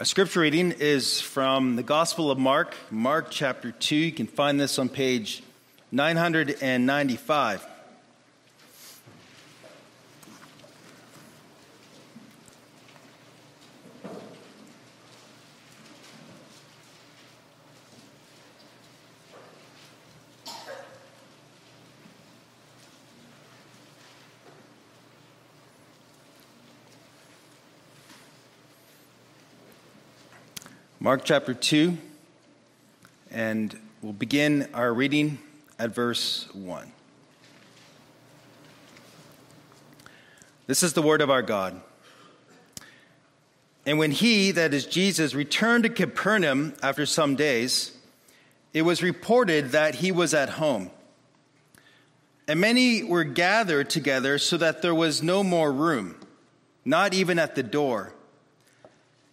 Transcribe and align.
Our 0.00 0.04
scripture 0.04 0.40
reading 0.40 0.72
is 0.72 1.20
from 1.20 1.76
the 1.76 1.84
Gospel 1.84 2.32
of 2.32 2.36
Mark, 2.36 2.74
Mark 2.90 3.28
chapter 3.30 3.70
2. 3.70 3.94
You 3.94 4.10
can 4.10 4.26
find 4.26 4.58
this 4.58 4.80
on 4.80 4.88
page 4.88 5.40
995. 5.92 7.64
Mark 31.04 31.22
chapter 31.22 31.52
2, 31.52 31.98
and 33.30 33.78
we'll 34.00 34.14
begin 34.14 34.70
our 34.72 34.90
reading 34.90 35.38
at 35.78 35.94
verse 35.94 36.48
1. 36.54 36.90
This 40.66 40.82
is 40.82 40.94
the 40.94 41.02
word 41.02 41.20
of 41.20 41.28
our 41.28 41.42
God. 41.42 41.78
And 43.84 43.98
when 43.98 44.12
he, 44.12 44.50
that 44.52 44.72
is 44.72 44.86
Jesus, 44.86 45.34
returned 45.34 45.84
to 45.84 45.90
Capernaum 45.90 46.72
after 46.82 47.04
some 47.04 47.36
days, 47.36 47.92
it 48.72 48.80
was 48.80 49.02
reported 49.02 49.72
that 49.72 49.96
he 49.96 50.10
was 50.10 50.32
at 50.32 50.48
home. 50.48 50.90
And 52.48 52.58
many 52.58 53.02
were 53.02 53.24
gathered 53.24 53.90
together 53.90 54.38
so 54.38 54.56
that 54.56 54.80
there 54.80 54.94
was 54.94 55.22
no 55.22 55.44
more 55.44 55.70
room, 55.70 56.18
not 56.82 57.12
even 57.12 57.38
at 57.38 57.56
the 57.56 57.62
door 57.62 58.14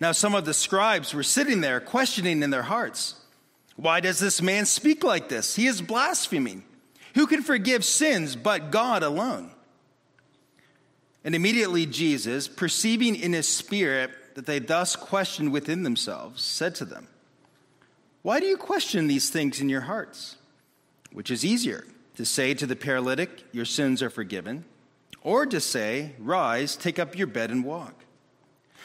Now, 0.00 0.12
some 0.12 0.34
of 0.34 0.44
the 0.44 0.54
scribes 0.54 1.14
were 1.14 1.22
sitting 1.22 1.60
there, 1.60 1.80
questioning 1.80 2.42
in 2.42 2.50
their 2.50 2.62
hearts, 2.62 3.14
Why 3.76 4.00
does 4.00 4.18
this 4.18 4.42
man 4.42 4.66
speak 4.66 5.04
like 5.04 5.28
this? 5.28 5.56
He 5.56 5.66
is 5.66 5.80
blaspheming. 5.80 6.64
Who 7.14 7.26
can 7.26 7.42
forgive 7.42 7.84
sins 7.84 8.34
but 8.34 8.70
God 8.70 9.02
alone? 9.02 9.50
And 11.24 11.34
immediately 11.34 11.86
Jesus, 11.86 12.48
perceiving 12.48 13.16
in 13.16 13.32
his 13.32 13.48
spirit 13.48 14.10
that 14.34 14.46
they 14.46 14.58
thus 14.58 14.96
questioned 14.96 15.52
within 15.52 15.84
themselves, 15.84 16.42
said 16.42 16.74
to 16.76 16.84
them, 16.84 17.08
Why 18.22 18.40
do 18.40 18.46
you 18.46 18.56
question 18.56 19.06
these 19.06 19.30
things 19.30 19.60
in 19.60 19.68
your 19.68 19.82
hearts? 19.82 20.36
Which 21.12 21.30
is 21.30 21.44
easier, 21.44 21.86
to 22.16 22.24
say 22.24 22.52
to 22.54 22.66
the 22.66 22.76
paralytic, 22.76 23.44
Your 23.52 23.64
sins 23.64 24.02
are 24.02 24.10
forgiven, 24.10 24.64
or 25.22 25.46
to 25.46 25.60
say, 25.60 26.12
Rise, 26.18 26.76
take 26.76 26.98
up 26.98 27.16
your 27.16 27.28
bed 27.28 27.50
and 27.50 27.64
walk? 27.64 28.03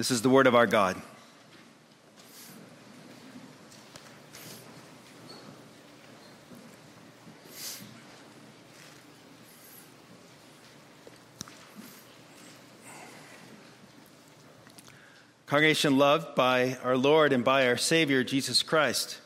This 0.00 0.10
is 0.10 0.22
the 0.22 0.30
word 0.30 0.46
of 0.46 0.54
our 0.54 0.66
God. 0.66 0.96
Congregation 15.44 15.98
loved 15.98 16.34
by 16.34 16.78
our 16.82 16.96
Lord 16.96 17.34
and 17.34 17.44
by 17.44 17.66
our 17.66 17.76
Savior, 17.76 18.24
Jesus 18.24 18.62
Christ. 18.62 19.18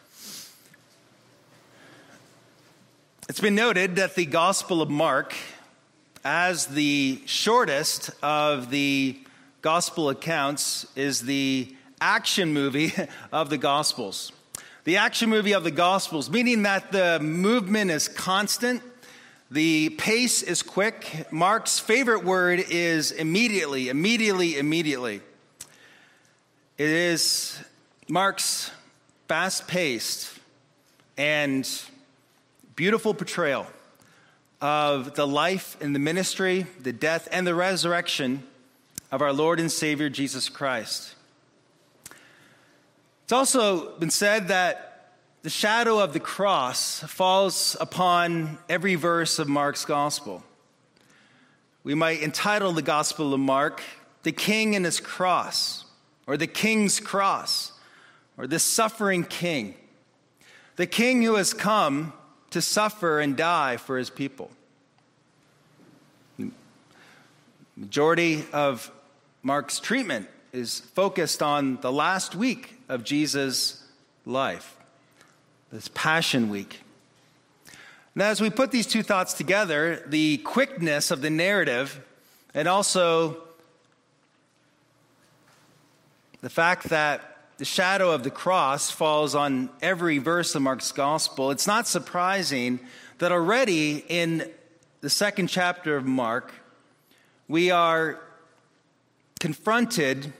It's 3.28 3.38
been 3.38 3.54
noted 3.54 3.94
that 3.94 4.16
the 4.16 4.26
Gospel 4.26 4.82
of 4.82 4.90
Mark, 4.90 5.36
as 6.24 6.66
the 6.66 7.22
shortest 7.26 8.10
of 8.24 8.70
the 8.70 9.23
gospel 9.64 10.10
accounts 10.10 10.86
is 10.94 11.22
the 11.22 11.74
action 11.98 12.52
movie 12.52 12.92
of 13.32 13.48
the 13.48 13.56
gospels. 13.56 14.30
The 14.84 14.98
action 14.98 15.30
movie 15.30 15.54
of 15.54 15.64
the 15.64 15.70
gospels, 15.70 16.28
meaning 16.28 16.64
that 16.64 16.92
the 16.92 17.18
movement 17.18 17.90
is 17.90 18.06
constant, 18.06 18.82
the 19.50 19.88
pace 19.96 20.42
is 20.42 20.60
quick. 20.60 21.32
Mark's 21.32 21.78
favorite 21.78 22.24
word 22.24 22.62
is 22.68 23.10
immediately, 23.10 23.88
immediately, 23.88 24.58
immediately. 24.58 25.22
It 26.76 26.90
is 26.90 27.58
Mark's 28.06 28.70
fast 29.28 29.66
paced 29.66 30.30
and 31.16 31.66
beautiful 32.76 33.14
portrayal 33.14 33.66
of 34.60 35.14
the 35.14 35.26
life 35.26 35.78
and 35.80 35.94
the 35.94 36.00
ministry, 36.00 36.66
the 36.82 36.92
death 36.92 37.28
and 37.32 37.46
the 37.46 37.54
resurrection 37.54 38.42
of 39.14 39.22
our 39.22 39.32
Lord 39.32 39.60
and 39.60 39.70
Savior 39.70 40.08
Jesus 40.08 40.48
Christ. 40.48 41.14
It's 43.22 43.32
also 43.32 43.96
been 43.96 44.10
said 44.10 44.48
that 44.48 45.12
the 45.42 45.50
shadow 45.50 46.00
of 46.00 46.12
the 46.12 46.18
cross 46.18 46.98
falls 47.06 47.76
upon 47.80 48.58
every 48.68 48.96
verse 48.96 49.38
of 49.38 49.46
Mark's 49.46 49.84
gospel. 49.84 50.42
We 51.84 51.94
might 51.94 52.22
entitle 52.22 52.72
the 52.72 52.82
Gospel 52.82 53.32
of 53.32 53.38
Mark, 53.38 53.82
The 54.24 54.32
King 54.32 54.74
and 54.74 54.84
His 54.84 54.98
Cross, 54.98 55.84
or 56.26 56.36
The 56.36 56.48
King's 56.48 56.98
Cross, 56.98 57.70
or 58.36 58.48
The 58.48 58.58
Suffering 58.58 59.22
King, 59.22 59.76
the 60.74 60.88
King 60.88 61.22
who 61.22 61.36
has 61.36 61.54
come 61.54 62.12
to 62.50 62.60
suffer 62.60 63.20
and 63.20 63.36
die 63.36 63.76
for 63.76 63.96
His 63.96 64.10
people. 64.10 64.50
Majority 67.76 68.42
of 68.52 68.90
Mark's 69.46 69.78
treatment 69.78 70.26
is 70.54 70.80
focused 70.80 71.42
on 71.42 71.76
the 71.82 71.92
last 71.92 72.34
week 72.34 72.80
of 72.88 73.04
Jesus' 73.04 73.84
life, 74.24 74.74
this 75.70 75.88
Passion 75.88 76.48
Week. 76.48 76.80
Now, 78.14 78.30
as 78.30 78.40
we 78.40 78.48
put 78.48 78.70
these 78.70 78.86
two 78.86 79.02
thoughts 79.02 79.34
together, 79.34 80.02
the 80.06 80.38
quickness 80.38 81.10
of 81.10 81.20
the 81.20 81.28
narrative 81.28 82.00
and 82.54 82.66
also 82.66 83.36
the 86.40 86.48
fact 86.48 86.84
that 86.84 87.36
the 87.58 87.66
shadow 87.66 88.12
of 88.12 88.22
the 88.22 88.30
cross 88.30 88.90
falls 88.90 89.34
on 89.34 89.68
every 89.82 90.16
verse 90.16 90.54
of 90.54 90.62
Mark's 90.62 90.90
gospel, 90.90 91.50
it's 91.50 91.66
not 91.66 91.86
surprising 91.86 92.80
that 93.18 93.30
already 93.30 94.06
in 94.08 94.50
the 95.02 95.10
second 95.10 95.48
chapter 95.48 95.98
of 95.98 96.06
Mark, 96.06 96.50
we 97.46 97.70
are 97.70 98.23
confronted 99.44 100.32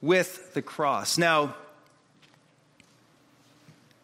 with 0.00 0.54
the 0.54 0.62
cross. 0.62 1.18
Now, 1.18 1.54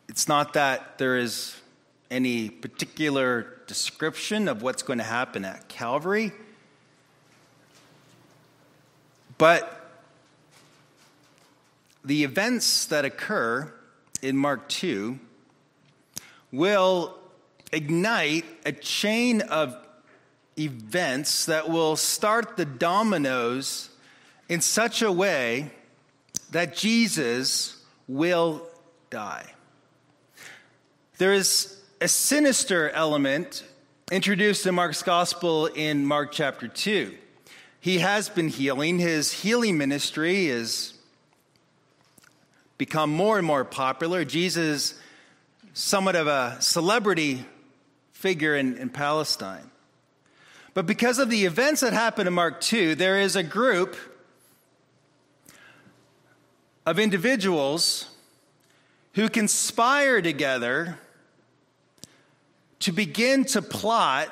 it's 0.07 0.29
not 0.29 0.53
that 0.53 0.99
there 0.99 1.17
is 1.17 1.57
any 2.11 2.51
particular 2.51 3.57
description 3.67 4.49
of 4.49 4.61
what's 4.61 4.83
going 4.83 4.99
to 4.99 5.03
happen 5.03 5.47
at 5.47 5.71
Calvary, 5.71 6.33
but 9.39 9.91
the 12.05 12.23
events 12.23 12.85
that 12.85 13.07
occur 13.07 13.73
in 14.21 14.37
Mark 14.37 14.69
2 14.69 15.19
will 16.53 17.17
ignite 17.73 18.45
a 18.67 18.73
chain 18.73 19.41
of 19.41 19.75
events 20.59 21.47
that 21.47 21.69
will 21.69 21.97
start 21.97 22.57
the 22.57 22.65
dominoes 22.65 23.91
in 24.49 24.61
such 24.61 25.03
a 25.03 25.13
way 25.13 25.71
that 26.51 26.77
Jesus 26.77 27.83
will 28.09 28.67
die. 29.11 29.53
There 31.19 31.33
is 31.33 31.77
a 32.01 32.09
sinister 32.09 32.91
element 32.91 33.65
introduced 34.11 34.67
in 34.67 34.75
Mark's 34.75 35.03
gospel 35.03 35.67
in 35.67 36.07
Mark 36.07 36.31
chapter 36.33 36.69
2. 36.69 37.15
He 37.81 37.99
has 37.99 38.29
been 38.29 38.49
healing. 38.49 38.99
His 38.99 39.33
healing 39.33 39.79
ministry 39.79 40.49
has 40.49 40.95
become 42.79 43.11
more 43.11 43.39
and 43.39 43.47
more 43.47 43.65
popular. 43.65 44.25
Jesus, 44.25 44.99
somewhat 45.73 46.17
of 46.17 46.27
a 46.27 46.57
celebrity 46.61 47.45
figure 48.13 48.57
in, 48.57 48.77
in 48.77 48.91
Palestine. 48.91 49.71
But 50.77 50.85
because 50.85 51.19
of 51.19 51.31
the 51.31 51.47
events 51.47 51.81
that 51.81 51.95
happen 51.95 52.27
in 52.27 52.35
Mark 52.35 52.61
2, 52.61 52.97
there 52.97 53.19
is 53.19 53.35
a 53.35 53.43
group 53.43 53.97
of 56.85 56.99
individuals 56.99 58.11
who 59.15 59.31
conspire 59.31 60.21
together 60.21 60.99
to 62.81 62.93
begin 62.93 63.47
to 63.47 63.63
plot 63.63 64.29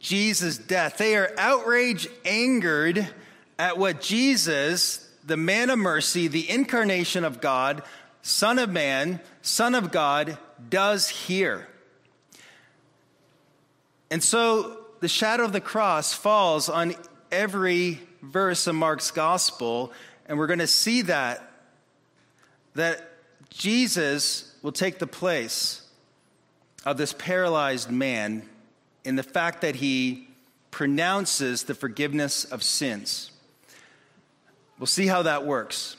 Jesus' 0.00 0.58
death. 0.58 0.98
They 0.98 1.14
are 1.14 1.32
outraged, 1.38 2.08
angered 2.24 3.06
at 3.56 3.78
what 3.78 4.00
Jesus, 4.00 5.08
the 5.24 5.36
man 5.36 5.70
of 5.70 5.78
mercy, 5.78 6.26
the 6.26 6.50
incarnation 6.50 7.24
of 7.24 7.40
God, 7.40 7.84
Son 8.22 8.58
of 8.58 8.70
Man, 8.70 9.20
Son 9.40 9.76
of 9.76 9.92
God, 9.92 10.36
does 10.68 11.08
here. 11.08 11.68
And 14.10 14.22
so 14.22 14.78
the 15.00 15.08
shadow 15.08 15.44
of 15.44 15.52
the 15.52 15.60
cross 15.60 16.12
falls 16.12 16.68
on 16.68 16.94
every 17.30 18.00
verse 18.22 18.66
of 18.66 18.74
Mark's 18.74 19.10
gospel, 19.10 19.92
and 20.26 20.38
we're 20.38 20.46
going 20.46 20.58
to 20.60 20.66
see 20.66 21.02
that 21.02 21.50
that 22.74 23.08
Jesus 23.50 24.56
will 24.62 24.72
take 24.72 24.98
the 24.98 25.06
place 25.06 25.82
of 26.84 26.96
this 26.96 27.12
paralyzed 27.12 27.90
man 27.90 28.48
in 29.04 29.16
the 29.16 29.22
fact 29.22 29.60
that 29.60 29.76
he 29.76 30.28
pronounces 30.70 31.62
the 31.62 31.74
forgiveness 31.74 32.44
of 32.44 32.62
sins. 32.62 33.30
We'll 34.78 34.86
see 34.86 35.06
how 35.06 35.22
that 35.22 35.46
works. 35.46 35.96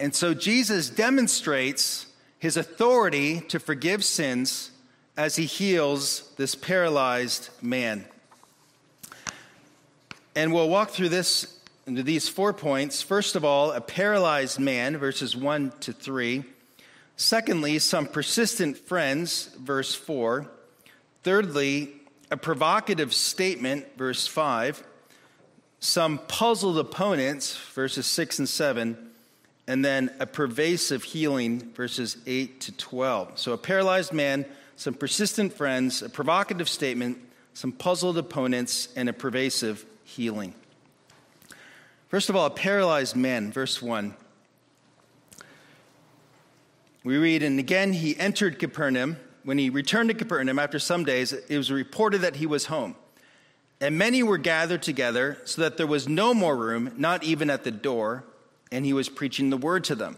And 0.00 0.14
so 0.14 0.34
Jesus 0.34 0.90
demonstrates 0.90 2.06
his 2.38 2.56
authority 2.56 3.42
to 3.42 3.60
forgive 3.60 4.04
sins 4.04 4.72
as 5.16 5.36
he 5.36 5.44
heals 5.44 6.30
this 6.36 6.54
paralyzed 6.54 7.50
man. 7.62 8.04
And 10.34 10.52
we'll 10.52 10.68
walk 10.68 10.90
through 10.90 11.08
this 11.08 11.58
into 11.86 12.02
these 12.02 12.28
four 12.28 12.52
points. 12.52 13.02
First 13.02 13.34
of 13.34 13.44
all, 13.44 13.72
a 13.72 13.80
paralyzed 13.80 14.60
man, 14.60 14.96
verses 14.96 15.36
1 15.36 15.72
to 15.80 15.92
3. 15.92 16.44
Secondly, 17.16 17.78
some 17.78 18.06
persistent 18.06 18.78
friends, 18.78 19.50
verse 19.58 19.94
4. 19.94 20.46
Thirdly, 21.22 21.90
a 22.30 22.36
provocative 22.36 23.12
statement, 23.12 23.86
verse 23.98 24.26
5. 24.26 24.82
Some 25.80 26.18
puzzled 26.18 26.78
opponents, 26.78 27.56
verses 27.74 28.06
6 28.06 28.38
and 28.38 28.48
7. 28.48 29.10
And 29.66 29.84
then 29.84 30.14
a 30.20 30.26
pervasive 30.26 31.02
healing, 31.02 31.72
verses 31.74 32.16
8 32.26 32.60
to 32.62 32.72
12. 32.72 33.38
So 33.38 33.52
a 33.52 33.58
paralyzed 33.58 34.12
man 34.12 34.46
some 34.80 34.94
persistent 34.94 35.52
friends, 35.52 36.00
a 36.00 36.08
provocative 36.08 36.66
statement, 36.66 37.18
some 37.52 37.70
puzzled 37.70 38.16
opponents, 38.16 38.88
and 38.96 39.10
a 39.10 39.12
pervasive 39.12 39.84
healing. 40.04 40.54
First 42.08 42.30
of 42.30 42.34
all, 42.34 42.46
a 42.46 42.50
paralyzed 42.50 43.14
man, 43.14 43.52
verse 43.52 43.82
1. 43.82 44.14
We 47.04 47.18
read, 47.18 47.42
and 47.42 47.60
again 47.60 47.92
he 47.92 48.18
entered 48.18 48.58
Capernaum. 48.58 49.18
When 49.44 49.58
he 49.58 49.68
returned 49.68 50.08
to 50.08 50.14
Capernaum 50.14 50.58
after 50.58 50.78
some 50.78 51.04
days, 51.04 51.34
it 51.34 51.58
was 51.58 51.70
reported 51.70 52.22
that 52.22 52.36
he 52.36 52.46
was 52.46 52.64
home. 52.64 52.96
And 53.82 53.98
many 53.98 54.22
were 54.22 54.38
gathered 54.38 54.82
together, 54.82 55.36
so 55.44 55.60
that 55.60 55.76
there 55.76 55.86
was 55.86 56.08
no 56.08 56.32
more 56.32 56.56
room, 56.56 56.94
not 56.96 57.22
even 57.22 57.50
at 57.50 57.64
the 57.64 57.70
door, 57.70 58.24
and 58.72 58.86
he 58.86 58.94
was 58.94 59.10
preaching 59.10 59.50
the 59.50 59.58
word 59.58 59.84
to 59.84 59.94
them. 59.94 60.16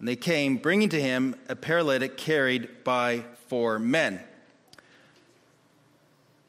And 0.00 0.08
they 0.08 0.16
came, 0.16 0.56
bringing 0.56 0.88
to 0.88 1.00
him 1.00 1.36
a 1.48 1.54
paralytic 1.54 2.16
carried 2.16 2.82
by 2.82 3.22
four 3.52 3.78
men. 3.78 4.18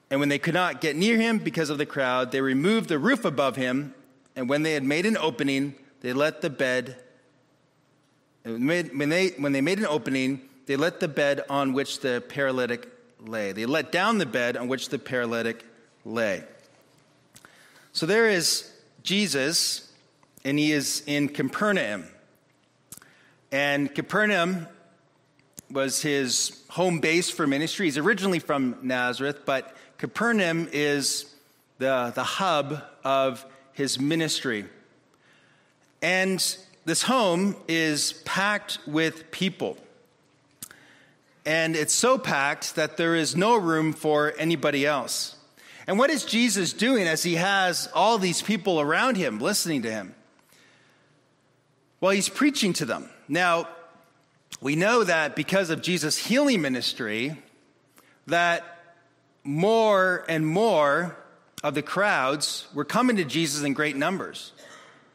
And 0.09 0.21
when 0.21 0.29
they 0.29 0.39
could 0.39 0.53
not 0.53 0.79
get 0.79 0.95
near 0.95 1.17
him 1.17 1.37
because 1.37 1.69
of 1.69 1.77
the 1.77 1.85
crowd, 1.85 2.31
they 2.31 2.39
removed 2.39 2.87
the 2.87 2.97
roof 2.97 3.25
above 3.25 3.57
him. 3.57 3.93
And 4.37 4.47
when 4.47 4.63
they 4.63 4.71
had 4.71 4.85
made 4.85 5.05
an 5.05 5.17
opening, 5.17 5.75
they 5.99 6.13
let 6.13 6.39
the 6.39 6.49
bed. 6.49 6.95
When 8.43 9.09
they, 9.09 9.27
when 9.31 9.51
they 9.51 9.59
made 9.59 9.79
an 9.79 9.85
opening, 9.85 10.43
they 10.65 10.77
let 10.77 11.01
the 11.01 11.09
bed 11.09 11.41
on 11.49 11.73
which 11.73 11.99
the 11.99 12.23
paralytic 12.29 12.89
lay. 13.19 13.51
They 13.51 13.65
let 13.65 13.91
down 13.91 14.17
the 14.17 14.25
bed 14.25 14.55
on 14.55 14.69
which 14.69 14.87
the 14.87 14.97
paralytic 14.97 15.65
lay. 16.05 16.45
So 17.91 18.05
there 18.05 18.29
is 18.29 18.71
Jesus, 19.03 19.91
and 20.45 20.57
he 20.57 20.71
is 20.71 21.03
in 21.05 21.27
Capernaum. 21.27 22.05
And 23.51 23.93
Capernaum 23.93 24.67
was 25.69 26.01
his 26.01 26.62
home 26.73 26.99
base 26.99 27.29
for 27.29 27.45
ministry. 27.45 27.85
He's 27.85 27.99
originally 27.99 28.39
from 28.39 28.75
Nazareth, 28.81 29.45
but 29.45 29.77
Capernaum 29.99 30.67
is 30.71 31.31
the, 31.77 32.11
the 32.15 32.23
hub 32.23 32.81
of 33.03 33.45
his 33.73 33.99
ministry. 33.99 34.65
And 36.01 36.43
this 36.83 37.03
home 37.03 37.55
is 37.67 38.13
packed 38.25 38.79
with 38.87 39.29
people. 39.29 39.77
And 41.45 41.75
it's 41.75 41.93
so 41.93 42.17
packed 42.17 42.73
that 42.73 42.97
there 42.97 43.13
is 43.13 43.35
no 43.35 43.55
room 43.55 43.93
for 43.93 44.33
anybody 44.39 44.83
else. 44.83 45.35
And 45.85 45.99
what 45.99 46.09
is 46.09 46.25
Jesus 46.25 46.73
doing 46.73 47.05
as 47.05 47.21
he 47.21 47.35
has 47.35 47.87
all 47.93 48.17
these 48.17 48.41
people 48.41 48.81
around 48.81 49.15
him 49.15 49.37
listening 49.37 49.83
to 49.83 49.91
him? 49.91 50.15
Well, 52.01 52.13
he's 52.13 52.29
preaching 52.29 52.73
to 52.73 52.85
them. 52.85 53.11
Now, 53.27 53.67
we 54.61 54.75
know 54.75 55.03
that 55.03 55.35
because 55.35 55.69
of 55.69 55.81
Jesus' 55.81 56.17
healing 56.17 56.61
ministry, 56.61 57.37
that 58.27 58.79
more 59.43 60.23
and 60.29 60.47
more 60.47 61.17
of 61.63 61.75
the 61.75 61.81
crowds 61.81 62.67
were 62.73 62.85
coming 62.85 63.17
to 63.17 63.25
Jesus 63.25 63.63
in 63.63 63.73
great 63.73 63.95
numbers. 63.95 64.53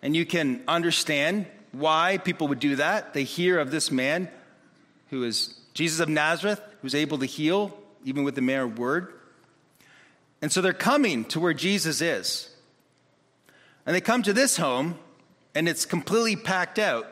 And 0.03 0.15
you 0.17 0.27
can 0.27 0.63
understand 0.69 1.47
why 1.73 2.19
people 2.19 2.49
would 2.49 2.61
do 2.61 2.77
that. 2.77 3.15
They 3.15 3.25
hear 3.25 3.59
of 3.59 3.71
this 3.71 3.91
man 3.91 4.29
who 5.11 5.25
is 5.25 5.55
Jesus 5.75 6.01
of 6.01 6.09
Nazareth, 6.09 6.61
who's 6.83 6.95
able 6.95 7.19
to 7.19 7.27
heal 7.27 7.77
even 8.05 8.25
with 8.25 8.35
the 8.35 8.43
mere 8.43 8.67
word. 8.67 9.13
And 10.41 10.53
so 10.53 10.61
they're 10.61 10.73
coming 10.73 11.25
to 11.27 11.41
where 11.41 11.55
Jesus 11.55 12.01
is. 12.01 12.49
And 13.85 13.95
they 13.95 14.01
come 14.01 14.23
to 14.23 14.33
this 14.33 14.57
home, 14.57 14.99
and 15.55 15.69
it's 15.69 15.85
completely 15.85 16.37
packed 16.37 16.79
out. 16.79 17.07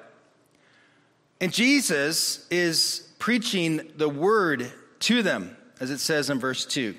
And 1.41 1.53
Jesus 1.53 2.47
is 2.51 3.09
preaching 3.19 3.93
the 3.97 4.09
word 4.09 4.71
to 5.01 5.23
them, 5.23 5.57
as 5.81 5.91
it 5.91 5.99
says 5.99 6.31
in 6.31 6.39
verse 6.39 6.65
2. 6.65 6.95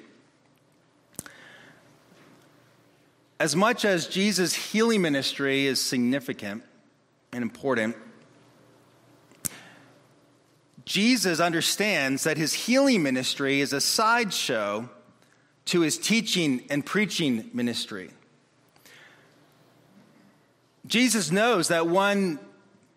As 3.40 3.56
much 3.56 3.86
as 3.86 4.08
Jesus' 4.08 4.54
healing 4.54 5.02
ministry 5.02 5.66
is 5.66 5.80
significant 5.80 6.64
and 7.32 7.44
important, 7.44 7.96
Jesus 10.86 11.40
understands 11.40 12.24
that 12.24 12.38
his 12.38 12.54
healing 12.54 13.04
ministry 13.04 13.60
is 13.60 13.74
a 13.74 13.82
sideshow 13.82 14.90
to 15.66 15.82
his 15.82 15.98
teaching 15.98 16.64
and 16.70 16.86
preaching 16.86 17.50
ministry. 17.54 18.10
Jesus 20.88 21.32
knows 21.32 21.68
that 21.68 21.88
one 21.88 22.40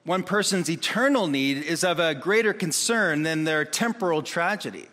one 0.04 0.22
person's 0.22 0.70
eternal 0.70 1.26
need 1.26 1.58
is 1.58 1.84
of 1.84 1.98
a 1.98 2.14
greater 2.14 2.52
concern 2.52 3.22
than 3.22 3.44
their 3.44 3.64
temporal 3.64 4.22
tragedy. 4.22 4.88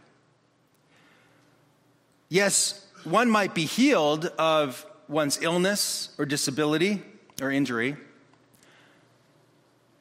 Yes, 2.30 2.86
one 3.04 3.30
might 3.30 3.56
be 3.56 3.66
healed 3.66 4.26
of 4.38 4.86
one's 5.08 5.42
illness 5.42 6.10
or 6.18 6.26
disability 6.26 7.02
or 7.42 7.52
injury, 7.52 7.96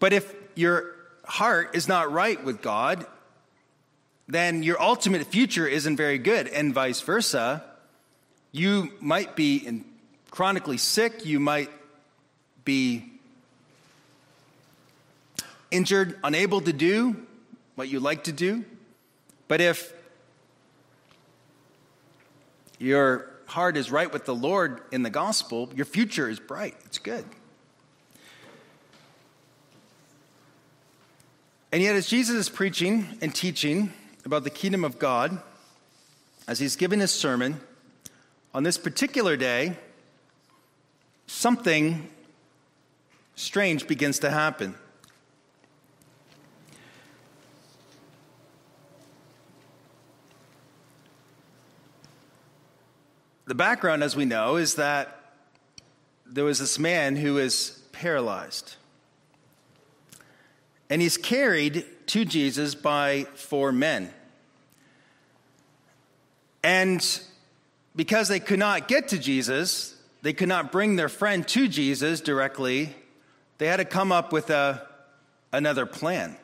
but 0.00 0.12
if 0.12 0.34
your 0.56 0.96
heart 1.24 1.76
is 1.76 1.86
not 1.86 2.10
right 2.10 2.42
with 2.42 2.60
God, 2.60 3.06
then 4.26 4.64
your 4.64 4.80
ultimate 4.82 5.24
future 5.28 5.66
isn't 5.68 5.96
very 5.96 6.18
good, 6.18 6.48
and 6.48 6.74
vice 6.74 7.00
versa. 7.00 7.62
You 8.50 8.92
might 9.00 9.36
be 9.36 9.82
chronically 10.30 10.78
sick, 10.78 11.24
you 11.24 11.38
might 11.38 11.70
be 12.64 13.15
injured, 15.76 16.18
unable 16.24 16.60
to 16.62 16.72
do 16.72 17.16
what 17.74 17.88
you 17.88 18.00
like 18.00 18.24
to 18.24 18.32
do. 18.32 18.64
But 19.46 19.60
if 19.60 19.92
your 22.78 23.30
heart 23.46 23.76
is 23.76 23.90
right 23.90 24.12
with 24.12 24.24
the 24.24 24.34
Lord 24.34 24.80
in 24.90 25.02
the 25.02 25.10
gospel, 25.10 25.70
your 25.74 25.86
future 25.86 26.28
is 26.28 26.40
bright. 26.40 26.74
It's 26.86 26.98
good. 26.98 27.24
And 31.72 31.82
yet, 31.82 31.94
as 31.94 32.06
Jesus 32.06 32.36
is 32.36 32.48
preaching 32.48 33.18
and 33.20 33.34
teaching 33.34 33.92
about 34.24 34.44
the 34.44 34.50
kingdom 34.50 34.82
of 34.84 34.98
God, 34.98 35.38
as 36.48 36.58
he's 36.58 36.74
giving 36.74 37.00
his 37.00 37.10
sermon, 37.10 37.60
on 38.54 38.62
this 38.62 38.78
particular 38.78 39.36
day, 39.36 39.76
something 41.26 42.08
strange 43.34 43.86
begins 43.86 44.18
to 44.20 44.30
happen. 44.30 44.74
The 53.46 53.54
background, 53.54 54.02
as 54.02 54.16
we 54.16 54.24
know, 54.24 54.56
is 54.56 54.74
that 54.74 55.20
there 56.26 56.44
was 56.44 56.58
this 56.58 56.80
man 56.80 57.14
who 57.14 57.38
is 57.38 57.80
paralyzed. 57.92 58.74
And 60.90 61.00
he's 61.00 61.16
carried 61.16 61.84
to 62.08 62.24
Jesus 62.24 62.74
by 62.74 63.26
four 63.34 63.70
men. 63.70 64.12
And 66.64 67.20
because 67.94 68.26
they 68.26 68.40
could 68.40 68.58
not 68.58 68.88
get 68.88 69.08
to 69.08 69.18
Jesus, 69.18 69.96
they 70.22 70.32
could 70.32 70.48
not 70.48 70.72
bring 70.72 70.96
their 70.96 71.08
friend 71.08 71.46
to 71.48 71.68
Jesus 71.68 72.20
directly, 72.20 72.96
they 73.58 73.68
had 73.68 73.76
to 73.76 73.84
come 73.84 74.10
up 74.10 74.32
with 74.32 74.50
a, 74.50 74.84
another 75.52 75.86
plan. 75.86 76.36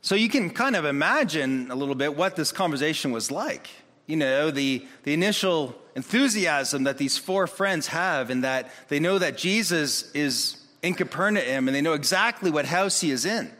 So 0.00 0.14
you 0.14 0.30
can 0.30 0.48
kind 0.48 0.76
of 0.76 0.86
imagine 0.86 1.70
a 1.70 1.74
little 1.74 1.94
bit 1.94 2.16
what 2.16 2.36
this 2.36 2.52
conversation 2.52 3.12
was 3.12 3.30
like 3.30 3.68
you 4.06 4.16
know, 4.16 4.50
the, 4.50 4.86
the 5.02 5.12
initial 5.12 5.74
enthusiasm 5.94 6.84
that 6.84 6.98
these 6.98 7.18
four 7.18 7.46
friends 7.46 7.88
have, 7.88 8.30
and 8.30 8.44
that 8.44 8.70
they 8.88 9.00
know 9.00 9.18
that 9.18 9.36
Jesus 9.36 10.10
is 10.12 10.62
in 10.82 10.94
Capernaum 10.94 11.68
and 11.68 11.74
they 11.74 11.80
know 11.80 11.94
exactly 11.94 12.50
what 12.50 12.66
house 12.66 13.00
he 13.00 13.10
is 13.10 13.24
in. 13.24 13.50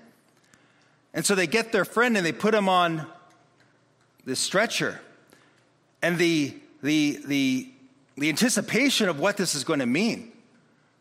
And 1.12 1.25
so 1.25 1.35
they 1.35 1.47
get 1.47 1.73
their 1.73 1.85
friend 1.85 2.17
and 2.17 2.25
they 2.25 2.33
put 2.33 2.55
him 2.55 2.69
on 2.69 3.07
the 4.25 4.37
stretcher. 4.37 5.00
And 6.03 6.19
the, 6.19 6.55
the, 6.83 7.21
the, 7.26 7.73
the 8.17 8.29
anticipation 8.29 9.09
of 9.09 9.19
what 9.19 9.37
this 9.37 9.55
is 9.55 9.65
going 9.65 9.81
to 9.81 9.87
mean. 9.87 10.31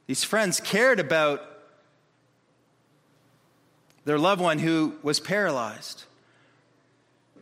These 0.08 0.24
friends 0.24 0.60
cared 0.60 1.00
about 1.00 1.42
their 4.06 4.18
loved 4.18 4.42
one 4.42 4.60
who 4.60 4.96
was 5.04 5.20
paralyzed. 5.20 6.06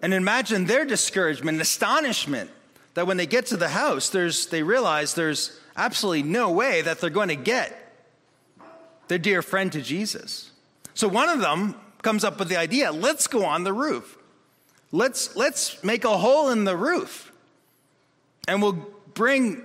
And 0.04 0.14
imagine 0.14 0.66
their 0.66 0.84
discouragement 0.84 1.56
and 1.56 1.62
astonishment 1.62 2.52
that 2.94 3.08
when 3.08 3.16
they 3.16 3.26
get 3.26 3.46
to 3.48 3.58
the 3.58 3.70
house, 3.70 4.10
there's, 4.10 4.48
they 4.48 4.62
realize 4.62 5.16
there's 5.16 5.58
absolutely 5.78 6.24
no 6.24 6.52
way 6.52 6.82
that 6.82 7.00
they're 7.00 7.10
going 7.10 7.30
to 7.30 7.38
get 7.38 7.80
their 9.08 9.18
dear 9.18 9.42
friend 9.42 9.72
to 9.72 9.82
Jesus. 9.82 10.52
So 10.94 11.08
one 11.08 11.30
of 11.30 11.40
them 11.40 11.76
comes 12.02 12.26
up 12.26 12.38
with 12.38 12.50
the 12.50 12.58
idea 12.58 12.92
let's 12.92 13.28
go 13.28 13.46
on 13.46 13.64
the 13.64 13.72
roof. 13.72 14.18
Let's, 14.92 15.38
let's 15.38 15.82
make 15.86 16.04
a 16.04 16.18
hole 16.18 16.50
in 16.50 16.66
the 16.66 16.76
roof 16.76 17.32
and 18.46 18.62
we'll 18.62 18.86
bring 19.14 19.64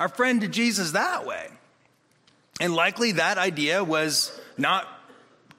our 0.00 0.08
friend 0.08 0.40
to 0.40 0.48
Jesus 0.48 0.92
that 0.92 1.26
way. 1.26 1.48
And 2.60 2.74
likely 2.74 3.12
that 3.12 3.36
idea 3.36 3.84
was 3.84 4.40
not 4.56 4.88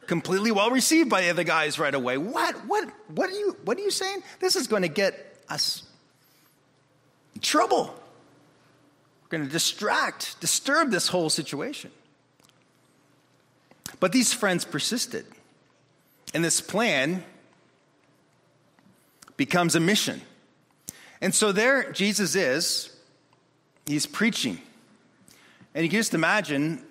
completely 0.08 0.52
well 0.52 0.72
received 0.72 1.10
by 1.10 1.22
the 1.22 1.30
other 1.30 1.44
guys 1.44 1.78
right 1.78 1.94
away. 1.94 2.18
What? 2.18 2.56
What? 2.66 2.90
What 3.14 3.30
are 3.30 3.34
you? 3.34 3.56
What 3.66 3.78
are 3.78 3.82
you 3.82 3.92
saying? 3.92 4.24
This 4.40 4.56
is 4.56 4.68
going 4.68 4.82
to 4.82 4.88
get 4.88 5.38
us 5.50 5.84
trouble. 7.42 7.94
We're 9.24 9.38
going 9.38 9.46
to 9.46 9.52
distract, 9.52 10.40
disturb 10.40 10.90
this 10.90 11.10
whole 11.10 11.30
situation. 11.30 11.92
But 14.00 14.12
these 14.12 14.34
friends 14.34 14.64
persisted, 14.64 15.26
and 16.34 16.44
this 16.44 16.62
plan 16.62 17.24
becomes 19.36 19.76
a 19.76 19.80
mission. 19.80 20.22
And 21.22 21.34
so 21.34 21.52
there 21.52 21.92
Jesus 21.92 22.36
is. 22.36 22.94
He's 23.86 24.06
preaching. 24.06 24.62
And 25.74 25.84
you 25.84 25.90
can 25.90 26.00
just 26.00 26.14
imagine 26.14 26.84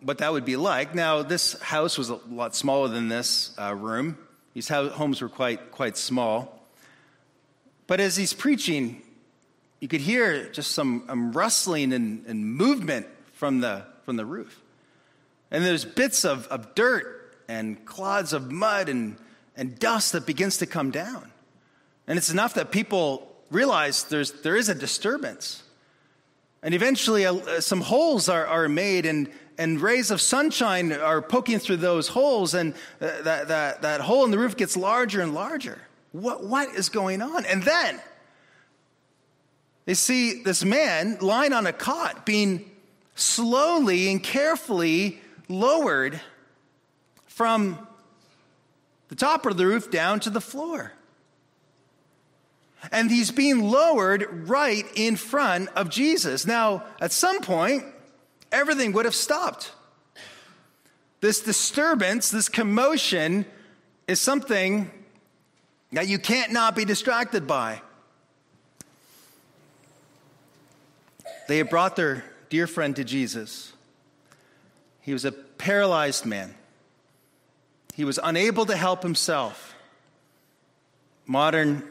what 0.00 0.18
that 0.18 0.32
would 0.32 0.44
be 0.44 0.56
like. 0.56 0.94
Now, 0.94 1.22
this 1.22 1.60
house 1.60 1.98
was 1.98 2.10
a 2.10 2.20
lot 2.30 2.54
smaller 2.54 2.88
than 2.88 3.08
this 3.08 3.54
uh, 3.58 3.74
room. 3.74 4.18
These 4.54 4.68
homes 4.68 5.20
were 5.20 5.28
quite, 5.28 5.70
quite 5.70 5.96
small. 5.96 6.66
But 7.86 8.00
as 8.00 8.16
he's 8.16 8.32
preaching, 8.32 9.02
you 9.80 9.88
could 9.88 10.00
hear 10.00 10.48
just 10.50 10.72
some 10.72 11.04
um, 11.08 11.32
rustling 11.32 11.92
and, 11.92 12.24
and, 12.26 12.44
movement 12.44 13.06
from 13.32 13.60
the, 13.60 13.84
from 14.04 14.16
the 14.16 14.26
roof. 14.26 14.60
And 15.50 15.64
there's 15.64 15.84
bits 15.84 16.24
of, 16.24 16.46
of 16.48 16.74
dirt 16.74 17.34
and 17.48 17.84
clods 17.86 18.32
of 18.32 18.50
mud 18.50 18.88
and, 18.88 19.16
and 19.56 19.78
dust 19.78 20.12
that 20.12 20.26
begins 20.26 20.58
to 20.58 20.66
come 20.66 20.90
down. 20.90 21.30
And 22.06 22.18
it's 22.18 22.30
enough 22.30 22.54
that 22.54 22.70
people 22.70 23.32
realize 23.50 24.04
there's, 24.04 24.32
there 24.42 24.56
is 24.56 24.68
a 24.68 24.74
disturbance. 24.74 25.62
And 26.62 26.74
eventually, 26.74 27.24
uh, 27.24 27.60
some 27.60 27.80
holes 27.80 28.28
are, 28.28 28.46
are 28.46 28.68
made, 28.68 29.06
and, 29.06 29.30
and 29.58 29.80
rays 29.80 30.12
of 30.12 30.20
sunshine 30.20 30.92
are 30.92 31.20
poking 31.20 31.58
through 31.58 31.78
those 31.78 32.08
holes, 32.08 32.54
and 32.54 32.74
uh, 33.00 33.22
that, 33.22 33.48
that, 33.48 33.82
that 33.82 34.00
hole 34.00 34.24
in 34.24 34.30
the 34.30 34.38
roof 34.38 34.56
gets 34.56 34.76
larger 34.76 35.20
and 35.20 35.34
larger. 35.34 35.78
What, 36.12 36.44
what 36.44 36.74
is 36.76 36.88
going 36.88 37.20
on? 37.20 37.44
And 37.44 37.64
then 37.64 38.00
they 39.84 39.94
see 39.94 40.42
this 40.42 40.64
man 40.64 41.18
lying 41.20 41.52
on 41.52 41.66
a 41.66 41.72
cot 41.72 42.24
being 42.24 42.70
slowly 43.16 44.10
and 44.10 44.22
carefully 44.22 45.20
lowered 45.48 46.20
from 47.26 47.86
the 49.08 49.16
top 49.16 49.44
of 49.44 49.56
the 49.56 49.66
roof 49.66 49.90
down 49.90 50.20
to 50.20 50.30
the 50.30 50.40
floor. 50.40 50.92
And 52.92 53.10
he's 53.10 53.32
being 53.32 53.68
lowered 53.68 54.48
right 54.48 54.84
in 54.94 55.16
front 55.16 55.68
of 55.70 55.90
Jesus. 55.90 56.46
Now, 56.46 56.84
at 57.00 57.10
some 57.10 57.40
point, 57.40 57.84
everything 58.52 58.92
would 58.92 59.04
have 59.04 59.14
stopped. 59.14 59.72
This 61.20 61.40
disturbance, 61.40 62.30
this 62.30 62.48
commotion, 62.48 63.44
is 64.06 64.20
something 64.20 64.90
that 65.92 66.06
you 66.06 66.18
can't 66.18 66.52
not 66.52 66.76
be 66.76 66.84
distracted 66.84 67.46
by. 67.46 67.80
They 71.48 71.58
had 71.58 71.70
brought 71.70 71.96
their 71.96 72.24
dear 72.50 72.66
friend 72.66 72.94
to 72.96 73.04
Jesus. 73.04 73.72
He 75.00 75.12
was 75.12 75.24
a 75.24 75.32
paralyzed 75.32 76.26
man. 76.26 76.54
He 77.94 78.04
was 78.04 78.20
unable 78.22 78.66
to 78.66 78.76
help 78.76 79.02
himself. 79.02 79.74
Modern 81.26 81.82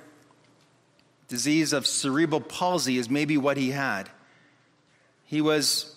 disease 1.27 1.73
of 1.73 1.85
cerebral 1.85 2.39
palsy 2.39 2.97
is 2.97 3.09
maybe 3.09 3.37
what 3.37 3.57
he 3.57 3.71
had. 3.71 4.09
He 5.25 5.41
was 5.41 5.96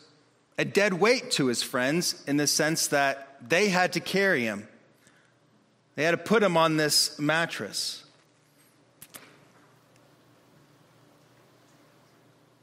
a 0.59 0.65
dead 0.65 0.95
weight 0.95 1.31
to 1.33 1.47
his 1.47 1.63
friends 1.63 2.23
in 2.27 2.37
the 2.37 2.47
sense 2.47 2.89
that 2.89 3.37
they 3.49 3.69
had 3.69 3.93
to 3.95 4.01
carry 4.01 4.43
him. 4.43 4.69
They 5.97 6.05
had 6.05 6.13
to 6.13 6.17
put 6.19 6.43
him 6.43 6.57
on 6.57 6.77
this 6.77 7.19
mattress. 7.19 8.05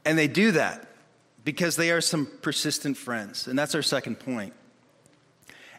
And 0.04 0.18
they 0.18 0.28
do 0.28 0.52
that 0.52 0.86
because 1.44 1.76
they 1.76 1.90
are 1.90 2.00
some 2.00 2.26
persistent 2.42 2.96
friends. 2.96 3.46
And 3.46 3.58
that's 3.58 3.74
our 3.74 3.82
second 3.82 4.18
point. 4.18 4.54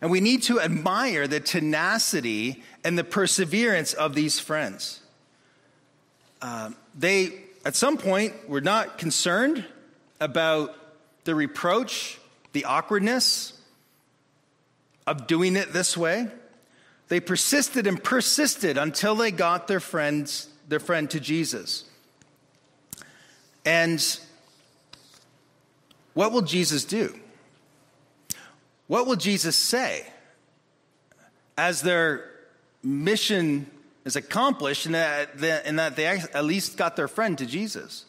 And 0.01 0.11
we 0.11 0.21
need 0.21 0.43
to 0.43 0.61
admire 0.61 1.27
the 1.27 1.39
tenacity 1.39 2.63
and 2.83 2.97
the 2.97 3.03
perseverance 3.03 3.93
of 3.93 4.15
these 4.15 4.39
friends. 4.39 5.01
Uh, 6.41 6.71
they, 6.95 7.41
at 7.65 7.75
some 7.75 7.97
point, 7.97 8.47
were 8.47 8.61
not 8.61 8.97
concerned 8.97 9.65
about 10.19 10.75
the 11.29 11.35
reproach, 11.35 12.17
the 12.53 12.65
awkwardness 12.65 13.53
of 15.05 15.27
doing 15.27 15.55
it 15.55 15.71
this 15.71 15.95
way. 15.95 16.27
They 17.07 17.19
persisted 17.19 17.85
and 17.85 18.03
persisted 18.03 18.79
until 18.79 19.13
they 19.13 19.29
got 19.29 19.67
their 19.67 19.79
friends, 19.79 20.49
their 20.67 20.79
friend 20.79 21.07
to 21.11 21.19
Jesus. 21.19 21.85
And 23.63 24.03
what 26.15 26.31
will 26.31 26.41
Jesus 26.41 26.83
do? 26.83 27.13
What 28.87 29.05
will 29.05 29.15
Jesus 29.15 29.55
say 29.55 30.07
as 31.59 31.83
their 31.83 32.27
mission 32.81 33.69
is 34.03 34.15
accomplished 34.15 34.87
and 34.87 34.95
that, 34.95 35.29
and 35.43 35.77
that 35.77 35.95
they 35.95 36.07
at 36.07 36.43
least 36.43 36.75
got 36.75 36.95
their 36.95 37.07
friend 37.07 37.37
to 37.37 37.45
Jesus 37.45 38.05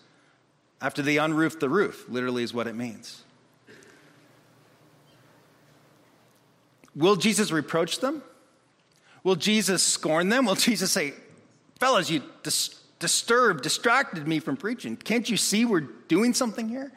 after 0.81 1.03
they 1.03 1.19
unroofed 1.19 1.61
the 1.61 1.69
roof, 1.69 2.05
literally, 2.09 2.43
is 2.43 2.55
what 2.55 2.67
it 2.67 2.75
means. 2.75 3.23
Will 6.95 7.17
Jesus 7.17 7.53
reproach 7.53 8.01
them? 8.01 8.23
Will 9.23 9.37
Jesus 9.37 9.83
scorn 9.83 10.29
them? 10.29 10.47
Will 10.47 10.55
Jesus 10.55 10.91
say, 10.91 11.15
Fellas, 11.79 12.11
you 12.11 12.23
dis- 12.43 12.81
disturbed, 12.99 13.63
distracted 13.63 14.27
me 14.27 14.39
from 14.41 14.57
preaching. 14.57 14.97
Can't 14.97 15.29
you 15.29 15.37
see 15.37 15.65
we're 15.65 15.81
doing 15.81 16.35
something 16.35 16.69
here? 16.69 16.93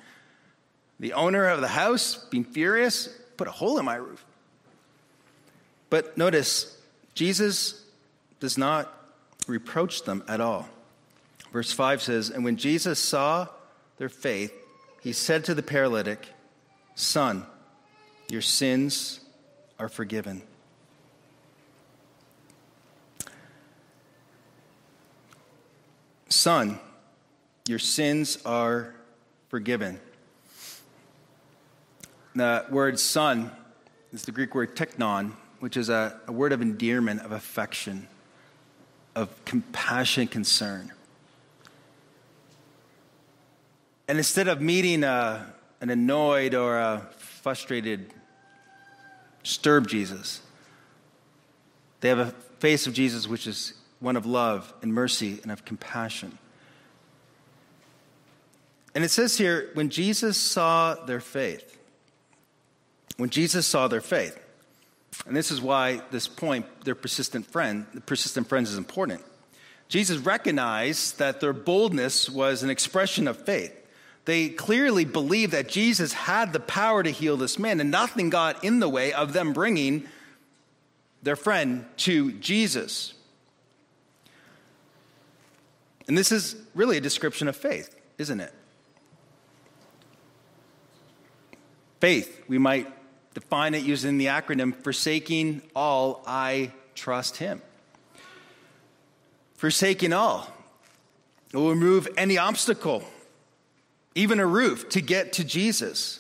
The 1.00 1.14
owner 1.14 1.48
of 1.48 1.62
the 1.62 1.68
house, 1.68 2.16
being 2.30 2.44
furious, 2.44 3.08
put 3.38 3.48
a 3.48 3.52
hole 3.52 3.80
in 3.80 3.86
my 3.86 3.96
roof. 3.96 4.24
But 5.90 6.18
notice, 6.18 6.78
Jesus 7.14 7.84
does 8.40 8.58
not 8.58 8.92
reproach 9.48 10.04
them 10.04 10.24
at 10.28 10.42
all. 10.42 10.68
Verse 11.52 11.72
5 11.72 12.02
says, 12.02 12.30
And 12.30 12.44
when 12.44 12.58
Jesus 12.58 13.00
saw 13.00 13.48
their 14.04 14.10
faith, 14.10 14.52
he 15.00 15.14
said 15.14 15.46
to 15.46 15.56
the 15.56 15.64
paralytic, 15.64 16.28
Son, 16.94 17.46
your 18.30 18.42
sins 18.42 19.22
are 19.80 19.88
forgiven. 19.88 20.42
Son, 26.28 26.78
your 27.66 27.80
sins 27.80 28.40
are 28.46 28.94
forgiven. 29.48 30.02
The 32.36 32.66
word 32.70 33.00
son 33.00 33.52
is 34.12 34.24
the 34.24 34.34
Greek 34.34 34.54
word 34.54 34.76
teknon, 34.76 35.32
which 35.62 35.78
is 35.78 35.88
a, 35.88 36.20
a 36.28 36.34
word 36.34 36.52
of 36.52 36.62
endearment, 36.62 37.22
of 37.22 37.32
affection, 37.32 38.10
of 39.16 39.46
compassion, 39.46 40.28
concern. 40.28 40.92
And 44.08 44.18
instead 44.18 44.48
of 44.48 44.62
meeting 44.62 45.04
a, 45.04 45.54
an 45.82 45.90
annoyed 45.90 46.56
or 46.56 46.78
a 46.78 47.08
frustrated, 47.18 48.14
disturbed 49.44 49.90
Jesus, 49.90 50.42
they 52.02 52.10
have 52.10 52.20
a 52.20 52.32
face 52.60 52.88
of 52.88 52.94
Jesus 52.94 53.28
which 53.28 53.48
is 53.48 53.74
one 54.00 54.16
of 54.16 54.26
love 54.26 54.74
and 54.82 54.94
mercy 54.94 55.40
and 55.44 55.52
of 55.52 55.64
compassion. 55.66 56.38
And 58.96 59.04
it 59.04 59.10
says 59.10 59.38
here, 59.38 59.70
when 59.74 59.90
Jesus 59.90 60.38
saw 60.38 60.96
their 60.96 61.20
faith, 61.20 61.78
when 63.18 63.30
Jesus 63.30 63.66
saw 63.66 63.88
their 63.88 64.02
faith, 64.02 64.38
and 65.26 65.36
this 65.36 65.52
is 65.52 65.62
why 65.62 66.02
this 66.12 66.28
point, 66.28 66.66
their 66.84 66.96
persistent 66.96 67.46
friend, 67.46 67.86
the 67.94 68.02
persistent 68.02 68.48
friends 68.48 68.72
is 68.72 68.78
important. 68.78 69.22
Jesus 69.88 70.18
recognized 70.18 71.20
that 71.20 71.40
their 71.40 71.54
boldness 71.54 72.30
was 72.30 72.64
an 72.64 72.70
expression 72.70 73.28
of 73.28 73.38
faith. 73.46 73.74
They 74.26 74.50
clearly 74.50 75.04
believed 75.04 75.52
that 75.52 75.68
Jesus 75.68 76.14
had 76.14 76.54
the 76.54 76.60
power 76.60 77.04
to 77.04 77.10
heal 77.10 77.36
this 77.36 77.60
man, 77.60 77.80
and 77.80 77.92
nothing 77.92 78.30
got 78.30 78.64
in 78.64 78.80
the 78.80 78.88
way 78.88 79.12
of 79.12 79.34
them 79.34 79.52
bringing 79.52 80.08
their 81.22 81.36
friend 81.36 81.86
to 81.98 82.32
Jesus. 82.34 83.14
And 86.08 86.18
this 86.18 86.32
is 86.32 86.56
really 86.74 86.98
a 86.98 87.02
description 87.02 87.48
of 87.48 87.56
faith, 87.56 87.96
isn't 88.18 88.40
it? 88.40 88.54
Faith, 92.00 92.44
we 92.48 92.58
might 92.58 92.88
define 93.34 93.74
it 93.74 93.84
using 93.84 94.18
the 94.18 94.26
acronym 94.26 94.76
Forsaking 94.76 95.62
All, 95.76 96.22
I 96.28 96.74
Trust 96.96 97.38
Him. 97.38 97.62
Forsaking 99.56 100.12
all. 100.12 100.48
It 101.54 101.58
will 101.58 101.70
remove 101.70 102.10
any 102.18 102.38
obstacle 102.38 103.04
even 104.16 104.40
a 104.40 104.46
roof, 104.46 104.90
to 104.90 105.02
get 105.02 105.34
to 105.34 105.44
Jesus. 105.44 106.20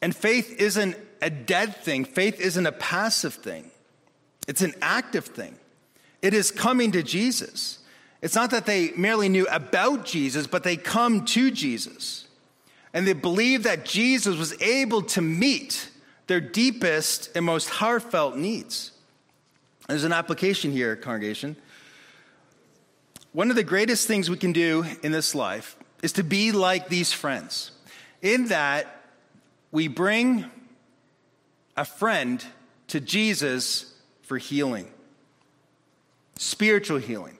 And 0.00 0.14
faith 0.14 0.60
isn't 0.60 0.96
a 1.22 1.30
dead 1.30 1.76
thing, 1.76 2.04
faith 2.04 2.40
isn't 2.40 2.66
a 2.66 2.72
passive 2.72 3.34
thing, 3.34 3.70
it's 4.46 4.62
an 4.62 4.74
active 4.80 5.26
thing. 5.26 5.56
It 6.22 6.34
is 6.34 6.50
coming 6.50 6.92
to 6.92 7.02
Jesus. 7.02 7.78
It's 8.22 8.34
not 8.34 8.50
that 8.50 8.66
they 8.66 8.90
merely 8.96 9.28
knew 9.28 9.46
about 9.46 10.04
Jesus, 10.04 10.46
but 10.46 10.64
they 10.64 10.76
come 10.76 11.24
to 11.26 11.50
Jesus. 11.50 12.26
And 12.92 13.06
they 13.06 13.12
believe 13.12 13.64
that 13.64 13.84
Jesus 13.84 14.36
was 14.36 14.60
able 14.62 15.02
to 15.02 15.20
meet 15.20 15.90
their 16.26 16.40
deepest 16.40 17.30
and 17.36 17.44
most 17.44 17.68
heartfelt 17.68 18.36
needs. 18.36 18.92
There's 19.86 20.04
an 20.04 20.12
application 20.12 20.72
here, 20.72 20.96
congregation. 20.96 21.56
One 23.32 23.50
of 23.50 23.56
the 23.56 23.62
greatest 23.62 24.08
things 24.08 24.30
we 24.30 24.38
can 24.38 24.52
do 24.52 24.84
in 25.02 25.12
this 25.12 25.34
life 25.34 25.76
is 26.06 26.12
to 26.12 26.22
be 26.22 26.52
like 26.52 26.88
these 26.88 27.12
friends, 27.12 27.72
in 28.22 28.46
that 28.46 28.86
we 29.72 29.88
bring 29.88 30.44
a 31.76 31.84
friend 31.84 32.44
to 32.86 33.00
Jesus 33.00 33.92
for 34.22 34.38
healing, 34.38 34.88
spiritual 36.36 36.98
healing. 36.98 37.36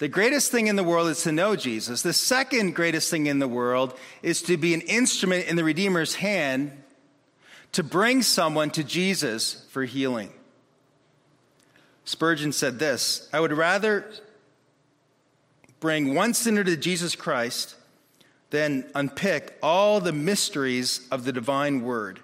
The 0.00 0.08
greatest 0.08 0.50
thing 0.50 0.66
in 0.66 0.76
the 0.76 0.84
world 0.84 1.08
is 1.08 1.22
to 1.22 1.32
know 1.32 1.56
Jesus. 1.56 2.02
The 2.02 2.12
second 2.12 2.74
greatest 2.74 3.10
thing 3.10 3.24
in 3.24 3.38
the 3.38 3.48
world 3.48 3.98
is 4.22 4.42
to 4.42 4.58
be 4.58 4.74
an 4.74 4.82
instrument 4.82 5.46
in 5.46 5.56
the 5.56 5.64
Redeemer's 5.64 6.16
hand 6.16 6.72
to 7.72 7.82
bring 7.82 8.20
someone 8.20 8.68
to 8.72 8.84
Jesus 8.84 9.66
for 9.70 9.84
healing. 9.84 10.30
Spurgeon 12.04 12.52
said 12.52 12.78
this 12.78 13.30
I 13.32 13.40
would 13.40 13.52
rather 13.52 14.04
bring 15.80 16.14
one 16.14 16.34
sinner 16.34 16.62
to 16.62 16.76
Jesus 16.76 17.16
Christ 17.16 17.76
then 18.50 18.90
unpick 18.94 19.56
all 19.62 20.00
the 20.00 20.12
mysteries 20.12 21.06
of 21.10 21.24
the 21.24 21.32
divine 21.32 21.82
word. 21.82 22.20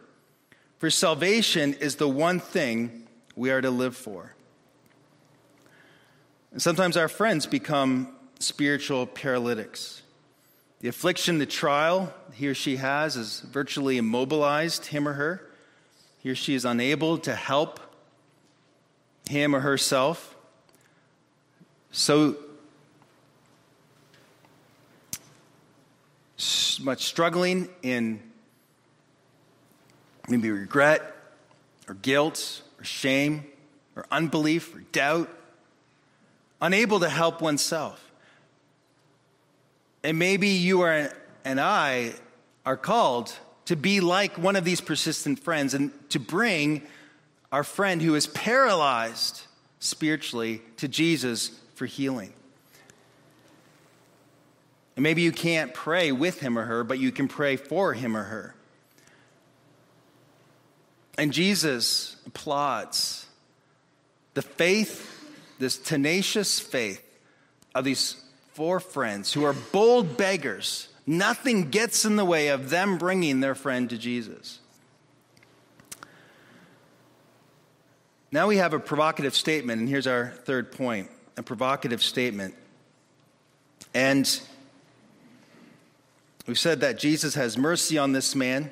For 0.79 0.91
salvation 0.91 1.75
is 1.75 1.97
the 1.97 2.09
one 2.09 2.41
thing 2.41 3.07
we 3.35 3.51
are 3.51 3.61
to 3.61 3.71
live 3.71 3.97
for. 3.97 4.35
And 6.53 6.61
sometimes 6.61 6.97
our 6.97 7.09
friends 7.09 7.47
become 7.47 8.15
spiritual 8.39 9.07
paralytics. 9.07 10.03
The 10.81 10.89
affliction, 10.89 11.39
the 11.39 11.47
trial 11.47 12.13
he 12.33 12.49
or 12.49 12.55
she 12.55 12.77
has 12.77 13.15
has 13.15 13.41
virtually 13.41 13.97
immobilized 13.97 14.87
him 14.87 15.09
or 15.09 15.15
her. 15.15 15.49
He 16.19 16.31
or 16.31 16.35
she 16.35 16.55
is 16.55 16.65
unable 16.65 17.19
to 17.19 17.35
help 17.35 17.81
him 19.29 19.55
or 19.55 19.61
herself. 19.61 20.37
So 21.93 22.37
much 26.83 27.05
struggling 27.05 27.69
in 27.83 28.21
maybe 30.29 30.51
regret 30.51 31.15
or 31.89 31.95
guilt 31.95 32.63
or 32.79 32.85
shame 32.85 33.45
or 33.95 34.07
unbelief 34.11 34.75
or 34.75 34.81
doubt, 34.93 35.31
unable 36.61 37.01
to 37.01 37.09
help 37.09 37.41
oneself. 37.41 38.03
And 40.05 40.19
maybe 40.19 40.49
you 40.49 40.83
are, 40.83 41.13
and 41.45 41.61
I 41.61 42.13
are 42.65 42.77
called 42.77 43.35
to 43.67 43.77
be 43.77 44.01
like 44.01 44.39
one 44.39 44.57
of 44.57 44.65
these 44.65 44.81
persistent 44.81 45.41
friends 45.41 45.75
and 45.75 45.91
to 46.11 46.21
bring 46.21 46.83
our 47.51 47.65
friend 47.65 48.03
who 48.03 48.15
is 48.15 48.27
paralyzed 48.27 49.43
spiritually 49.81 50.63
to 50.77 50.89
Jesus 50.89 51.51
for 51.75 51.87
healing. 51.87 52.33
And 54.97 55.03
maybe 55.03 55.23
you 55.23 55.31
can't 55.31 55.75
pray 55.75 56.11
with 56.11 56.41
him 56.41 56.59
or 56.59 56.65
her, 56.65 56.83
but 56.83 56.99
you 56.99 57.13
can 57.13 57.29
pray 57.29 57.57
for 57.57 57.93
him 57.93 58.17
or 58.17 58.25
her. 58.25 58.55
And 61.19 61.33
Jesus 61.33 62.17
applauds 62.27 63.27
the 64.35 64.43
faith, 64.43 65.13
this 65.59 65.79
tenacious 65.79 66.59
faith 66.59 67.03
of 67.75 67.85
these 67.85 68.23
four 68.53 68.81
friends 68.81 69.33
who 69.33 69.45
are 69.45 69.53
bold 69.53 70.17
beggars. 70.17 70.89
Nothing 71.07 71.71
gets 71.71 72.05
in 72.05 72.17
the 72.17 72.25
way 72.25 72.49
of 72.49 72.71
them 72.71 72.99
bringing 72.99 73.41
their 73.41 73.55
friend 73.55 73.89
to 73.91 73.99
Jesus. 73.99 74.61
Now 78.33 78.49
we 78.49 78.57
have 78.57 78.73
a 78.75 78.79
provocative 78.79 79.35
statement, 79.35 79.81
and 79.81 79.89
here's 79.89 80.07
our 80.07 80.29
third 80.45 80.73
point 80.73 81.11
a 81.39 81.43
provocative 81.43 82.03
statement. 82.03 82.55
And 83.95 84.41
We've 86.47 86.59
said 86.59 86.81
that 86.81 86.99
Jesus 86.99 87.35
has 87.35 87.59
mercy 87.59 87.99
on 87.99 88.13
this 88.13 88.35
man. 88.35 88.71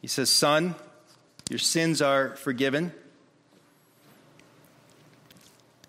He 0.00 0.06
says, 0.06 0.30
Son, 0.30 0.76
your 1.48 1.58
sins 1.58 2.00
are 2.00 2.36
forgiven. 2.36 2.92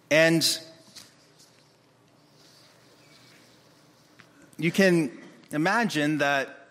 And 0.10 0.60
you 4.58 4.72
can 4.72 5.12
imagine 5.52 6.18
that 6.18 6.68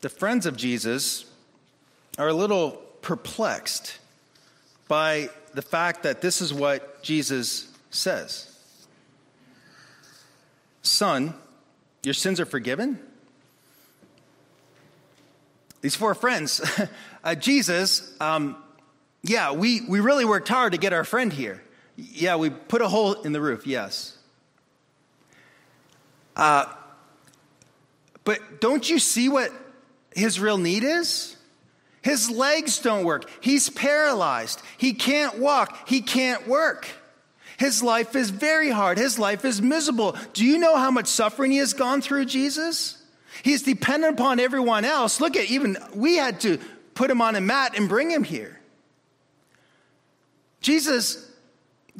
the 0.00 0.08
friends 0.08 0.46
of 0.46 0.56
Jesus 0.56 1.24
are 2.18 2.28
a 2.28 2.32
little 2.32 2.70
perplexed 3.02 3.98
by 4.88 5.30
the 5.52 5.62
fact 5.62 6.04
that 6.04 6.20
this 6.20 6.40
is 6.40 6.54
what 6.54 7.02
Jesus 7.02 7.72
says 7.90 8.52
Son, 10.82 11.34
your 12.06 12.14
sins 12.14 12.38
are 12.38 12.46
forgiven? 12.46 13.00
These 15.80 15.96
four 15.96 16.14
friends, 16.14 16.60
uh, 17.24 17.34
Jesus, 17.34 18.14
um, 18.20 18.56
yeah, 19.24 19.52
we, 19.52 19.80
we 19.80 19.98
really 19.98 20.24
worked 20.24 20.48
hard 20.48 20.72
to 20.72 20.78
get 20.78 20.92
our 20.92 21.02
friend 21.02 21.32
here. 21.32 21.62
Yeah, 21.96 22.36
we 22.36 22.50
put 22.50 22.80
a 22.80 22.86
hole 22.86 23.14
in 23.14 23.32
the 23.32 23.40
roof, 23.40 23.66
yes. 23.66 24.16
Uh, 26.36 26.66
but 28.22 28.60
don't 28.60 28.88
you 28.88 29.00
see 29.00 29.28
what 29.28 29.50
his 30.14 30.38
real 30.38 30.58
need 30.58 30.84
is? 30.84 31.36
His 32.02 32.30
legs 32.30 32.78
don't 32.78 33.04
work. 33.04 33.28
He's 33.40 33.68
paralyzed. 33.68 34.62
He 34.78 34.92
can't 34.92 35.40
walk. 35.40 35.88
He 35.88 36.02
can't 36.02 36.46
work. 36.46 36.86
His 37.58 37.82
life 37.82 38.14
is 38.14 38.30
very 38.30 38.70
hard. 38.70 38.98
His 38.98 39.18
life 39.18 39.44
is 39.44 39.62
miserable. 39.62 40.16
Do 40.34 40.44
you 40.44 40.58
know 40.58 40.76
how 40.76 40.90
much 40.90 41.06
suffering 41.06 41.50
he 41.50 41.58
has 41.58 41.72
gone 41.72 42.02
through, 42.02 42.26
Jesus? 42.26 43.02
He's 43.42 43.62
dependent 43.62 44.18
upon 44.18 44.40
everyone 44.40 44.84
else. 44.84 45.20
Look 45.20 45.36
at 45.36 45.50
even, 45.50 45.76
we 45.94 46.16
had 46.16 46.40
to 46.40 46.58
put 46.94 47.10
him 47.10 47.20
on 47.20 47.36
a 47.36 47.40
mat 47.40 47.76
and 47.76 47.88
bring 47.88 48.10
him 48.10 48.24
here. 48.24 48.58
Jesus, 50.60 51.30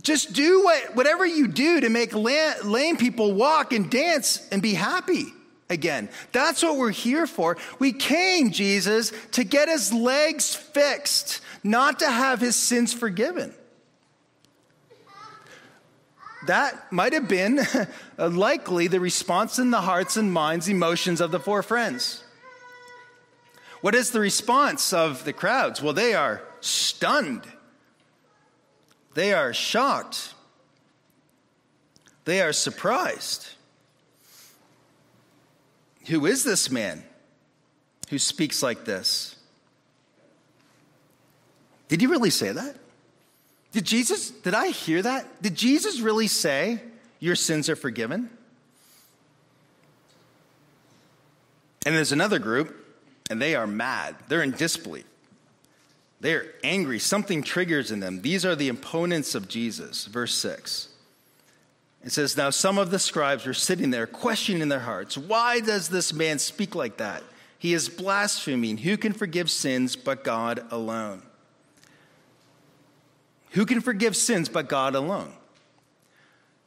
just 0.03 0.33
do 0.33 0.65
what, 0.65 0.97
whatever 0.97 1.25
you 1.25 1.49
do 1.49 1.81
to 1.81 1.89
make 1.89 2.15
lame 2.15 2.97
people 2.97 3.33
walk 3.33 3.73
and 3.73 3.91
dance 3.91 4.47
and 4.51 4.61
be 4.61 4.75
happy 4.75 5.27
again. 5.71 6.09
That's 6.33 6.63
what 6.63 6.77
we're 6.77 6.91
here 6.91 7.27
for. 7.27 7.57
We 7.79 7.93
came, 7.93 8.51
Jesus, 8.51 9.13
to 9.33 9.45
get 9.45 9.69
his 9.69 9.93
legs 9.93 10.55
fixed, 10.55 11.41
not 11.63 12.01
to 12.01 12.11
have 12.11 12.41
his 12.41 12.57
sins 12.57 12.93
forgiven. 12.93 13.55
That 16.47 16.93
might 16.93 17.13
have 17.13 17.29
been 17.29 17.61
uh, 18.19 18.29
likely 18.29 18.87
the 18.87 19.01
response 19.01 19.59
in 19.59 19.71
the 19.71 19.81
hearts 19.81 20.17
and 20.17 20.33
minds, 20.33 20.69
emotions 20.69 21.21
of 21.21 21.31
the 21.31 21.41
four 21.41 21.63
friends. 21.63 22.23
What 23.81 23.95
is 23.95 24.11
the 24.11 24.21
response 24.21 24.93
of 24.93 25.25
the 25.25 25.33
crowds? 25.33 25.83
Well, 25.83 25.93
they 25.93 26.15
are 26.15 26.43
stunned. 26.61 27.43
They 29.15 29.33
are 29.33 29.53
shocked. 29.53 30.35
They 32.25 32.41
are 32.41 32.53
surprised. 32.53 33.49
Who 36.09 36.27
is 36.27 36.45
this 36.45 36.71
man 36.71 37.05
who 38.09 38.19
speaks 38.19 38.63
like 38.63 38.85
this? 38.85 39.37
Did 41.89 42.01
he 42.01 42.07
really 42.07 42.31
say 42.31 42.53
that? 42.53 42.77
Did 43.73 43.85
Jesus, 43.85 44.31
did 44.31 44.55
I 44.55 44.69
hear 44.69 45.03
that? 45.03 45.43
Did 45.43 45.55
Jesus 45.55 46.01
really 46.01 46.29
say, 46.29 46.81
Your 47.21 47.37
sins 47.37 47.69
are 47.69 47.77
forgiven? 47.77 48.31
And 51.85 51.95
there's 51.95 52.13
another 52.13 52.39
group, 52.39 52.75
and 53.31 53.41
they 53.41 53.55
are 53.55 53.67
mad. 53.67 54.17
They're 54.29 54.43
in 54.43 54.53
disbelief. 54.53 55.05
They're 56.21 56.47
angry. 56.65 56.99
Something 56.99 57.43
triggers 57.43 57.91
in 57.91 58.01
them. 58.01 58.23
These 58.23 58.45
are 58.45 58.57
the 58.57 58.69
opponents 58.69 59.35
of 59.35 59.49
Jesus. 59.49 60.07
Verse 60.07 60.35
6. 60.35 60.89
It 62.03 62.13
says, 62.13 62.37
Now 62.37 62.51
some 62.51 62.79
of 62.79 62.91
the 62.91 62.99
scribes 62.99 63.47
were 63.47 63.55
sitting 63.55 63.91
there, 63.91 64.07
questioning 64.07 64.63
in 64.63 64.69
their 64.69 64.81
hearts, 64.81 65.19
Why 65.19 65.61
does 65.61 65.89
this 65.89 66.13
man 66.13 66.39
speak 66.39 66.75
like 66.75 66.97
that? 66.97 67.23
He 67.59 67.75
is 67.75 67.89
blaspheming. 67.89 68.79
Who 68.79 68.97
can 68.97 69.13
forgive 69.13 69.51
sins 69.51 69.97
but 69.97 70.25
God 70.25 70.65
alone? 70.71 71.23
Who 73.51 73.67
can 73.67 73.81
forgive 73.81 74.17
sins 74.17 74.49
but 74.49 74.69
God 74.69 74.95
alone? 74.95 75.33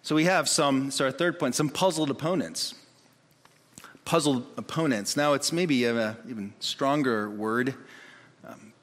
So 0.01 0.15
we 0.15 0.25
have 0.25 0.47
some, 0.47 0.87
it's 0.87 1.01
our 1.01 1.11
third 1.11 1.39
point, 1.39 1.55
some 1.55 1.69
puzzled 1.69 2.09
opponents. 2.09 2.73
Puzzled 4.05 4.45
opponents. 4.57 5.15
Now 5.15 5.33
it's 5.33 5.51
maybe 5.51 5.85
an 5.85 6.15
even 6.27 6.53
stronger 6.59 7.29
word, 7.29 7.75
um, 8.47 8.73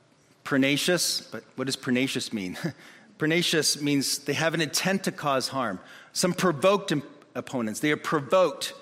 pernicious, 0.44 1.20
but 1.20 1.42
what 1.56 1.64
does 1.64 1.76
pernicious 1.76 2.32
mean? 2.32 2.56
pernicious 3.18 3.80
means 3.80 4.18
they 4.18 4.35
have 4.35 4.54
an 4.54 4.61
intent 4.61 5.04
to 5.04 5.12
cause 5.12 5.48
harm. 5.48 5.80
Some 6.12 6.32
provoked 6.32 6.92
opponents, 7.35 7.80
they 7.80 7.90
are 7.90 7.96
provoked, 7.96 8.74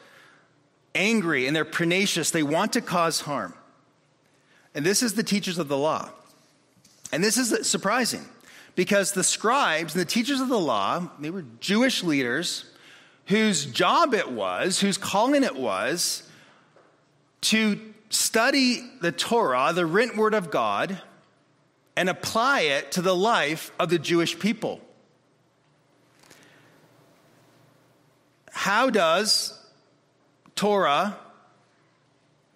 angry, 0.94 1.46
and 1.46 1.57
they're 1.57 1.64
pernicious. 1.64 2.31
They 2.31 2.42
want 2.42 2.72
to 2.74 2.81
cause 2.81 3.20
harm. 3.20 3.55
And 4.74 4.85
this 4.85 5.03
is 5.03 5.14
the 5.14 5.22
teachers 5.22 5.59
of 5.59 5.68
the 5.68 5.79
law. 5.79 6.11
And 7.12 7.22
this 7.22 7.37
is 7.37 7.68
surprising 7.68 8.27
because 8.75 9.13
the 9.13 9.25
scribes 9.25 9.95
and 9.95 10.01
the 10.01 10.09
teachers 10.09 10.41
of 10.41 10.49
the 10.49 10.59
law, 10.59 11.09
they 11.21 11.31
were 11.31 11.45
Jewish 11.61 12.03
leaders 12.03 12.65
whose 13.27 13.65
job 13.67 14.15
it 14.15 14.31
was, 14.31 14.81
whose 14.81 14.99
calling 14.99 15.45
it 15.45 15.57
was 15.57 16.29
to 17.43 17.79
study 18.11 18.83
the 19.01 19.13
Torah, 19.13 19.73
the 19.75 19.87
written 19.87 20.17
word 20.17 20.35
of 20.35 20.51
God, 20.51 21.01
and 21.97 22.09
apply 22.09 22.63
it 22.63 22.93
to 22.93 23.03
the 23.03 23.15
life 23.15 23.71
of 23.79 23.89
the 23.89 23.99
Jewish 23.99 24.39
people. 24.39 24.81
How 28.51 28.91
does 28.91 29.59
Torah 30.55 31.17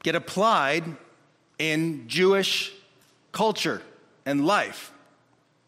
get 0.02 0.14
applied 0.14 0.84
in 1.58 2.08
Jewish 2.08 2.72
culture 3.32 3.82
and 4.24 4.46
life? 4.46 4.92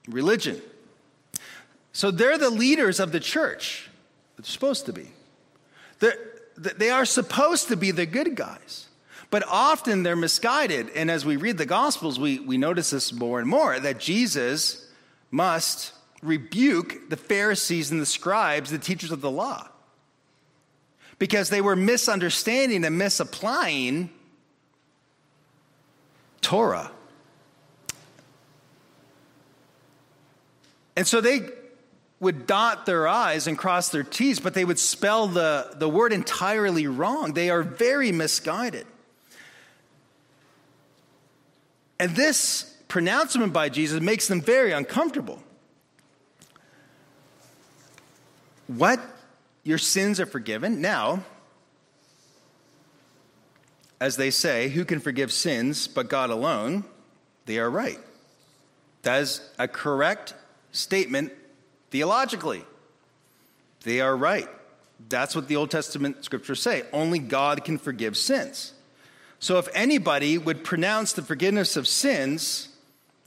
Religion. 0.09 0.61
So 1.93 2.11
they're 2.11 2.39
the 2.39 2.51
leaders 2.51 3.01
of 3.01 3.13
the 3.13 3.21
church. 3.21 3.89
They're 4.37 4.45
supposed 4.45 4.87
to 4.87 4.93
be. 4.93 5.09
They're, 5.99 6.19
they 6.57 6.91
are 6.91 7.05
supposed 7.05 7.69
to 7.69 7.77
be 7.77 7.91
the 7.91 8.07
good 8.07 8.35
guys. 8.35 8.87
But 9.31 9.45
often 9.49 10.03
they're 10.03 10.17
misguided. 10.17 10.91
And 10.91 11.11
as 11.11 11.25
we 11.25 11.37
read 11.37 11.57
the 11.57 11.67
Gospels, 11.67 12.19
we, 12.19 12.41
we 12.41 12.59
notice 12.59 12.91
this 12.91 13.13
more 13.13 13.39
and 13.39 13.49
more 13.49 13.79
that 13.79 14.01
Jesus 14.01 14.89
must 15.31 15.93
rebuke 16.23 17.09
the 17.09 17.17
Pharisees 17.17 17.91
and 17.91 18.01
the 18.01 18.07
scribes, 18.07 18.71
the 18.71 18.79
teachers 18.79 19.11
of 19.13 19.21
the 19.21 19.31
law, 19.31 19.69
because 21.19 21.49
they 21.49 21.61
were 21.61 21.77
misunderstanding 21.77 22.85
and 22.85 22.99
misapplying 22.99 24.11
Torah. 26.41 26.91
And 31.01 31.09
so 31.09 31.23
they 31.23 31.49
would 32.21 32.47
dot 32.47 32.85
their 32.85 33.09
I's 33.09 33.47
and 33.47 33.57
cross 33.57 33.89
their 33.89 34.03
T's, 34.03 34.39
but 34.39 34.53
they 34.53 34.67
would 34.67 34.79
spell 34.79 35.29
the, 35.29 35.73
the 35.77 35.89
word 35.89 36.13
entirely 36.13 36.87
wrong. 36.89 37.33
They 37.33 37.49
are 37.49 37.63
very 37.63 38.13
misguided. 38.13 38.87
And 41.99 42.15
this 42.15 42.77
pronouncement 42.89 43.55
by 43.55 43.71
Jesus 43.71 44.03
makes 44.03 44.29
them 44.29 44.43
very 44.43 44.73
uncomfortable. 44.73 45.43
What? 48.67 49.01
Your 49.63 49.79
sins 49.79 50.21
are 50.21 50.27
forgiven? 50.27 50.83
Now, 50.83 51.25
as 54.03 54.17
they 54.17 54.31
say, 54.31 54.69
who 54.69 54.85
can 54.85 55.01
forgive 55.01 55.33
sins 55.33 55.89
but 55.89 56.11
God 56.11 56.29
alone? 56.29 56.85
They 57.47 57.59
are 57.59 57.71
right. 57.71 58.01
That 59.01 59.23
is 59.23 59.41
a 59.59 59.67
correct 59.67 60.35
statement 60.73 61.33
theologically. 61.91 62.65
They 63.83 64.01
are 64.01 64.17
right. 64.17 64.49
That's 65.09 65.35
what 65.35 65.49
the 65.49 65.57
Old 65.57 65.71
Testament 65.71 66.25
scriptures 66.25 66.61
say. 66.61 66.85
Only 66.93 67.19
God 67.19 67.65
can 67.65 67.79
forgive 67.79 68.17
sins. 68.17 68.75
So 69.39 69.59
if 69.59 69.69
anybody 69.75 70.37
would 70.37 70.65
pronounce 70.65 71.15
the 71.15 71.23
forgiveness 71.23 71.77
of 71.77 71.89
sins, 71.89 72.69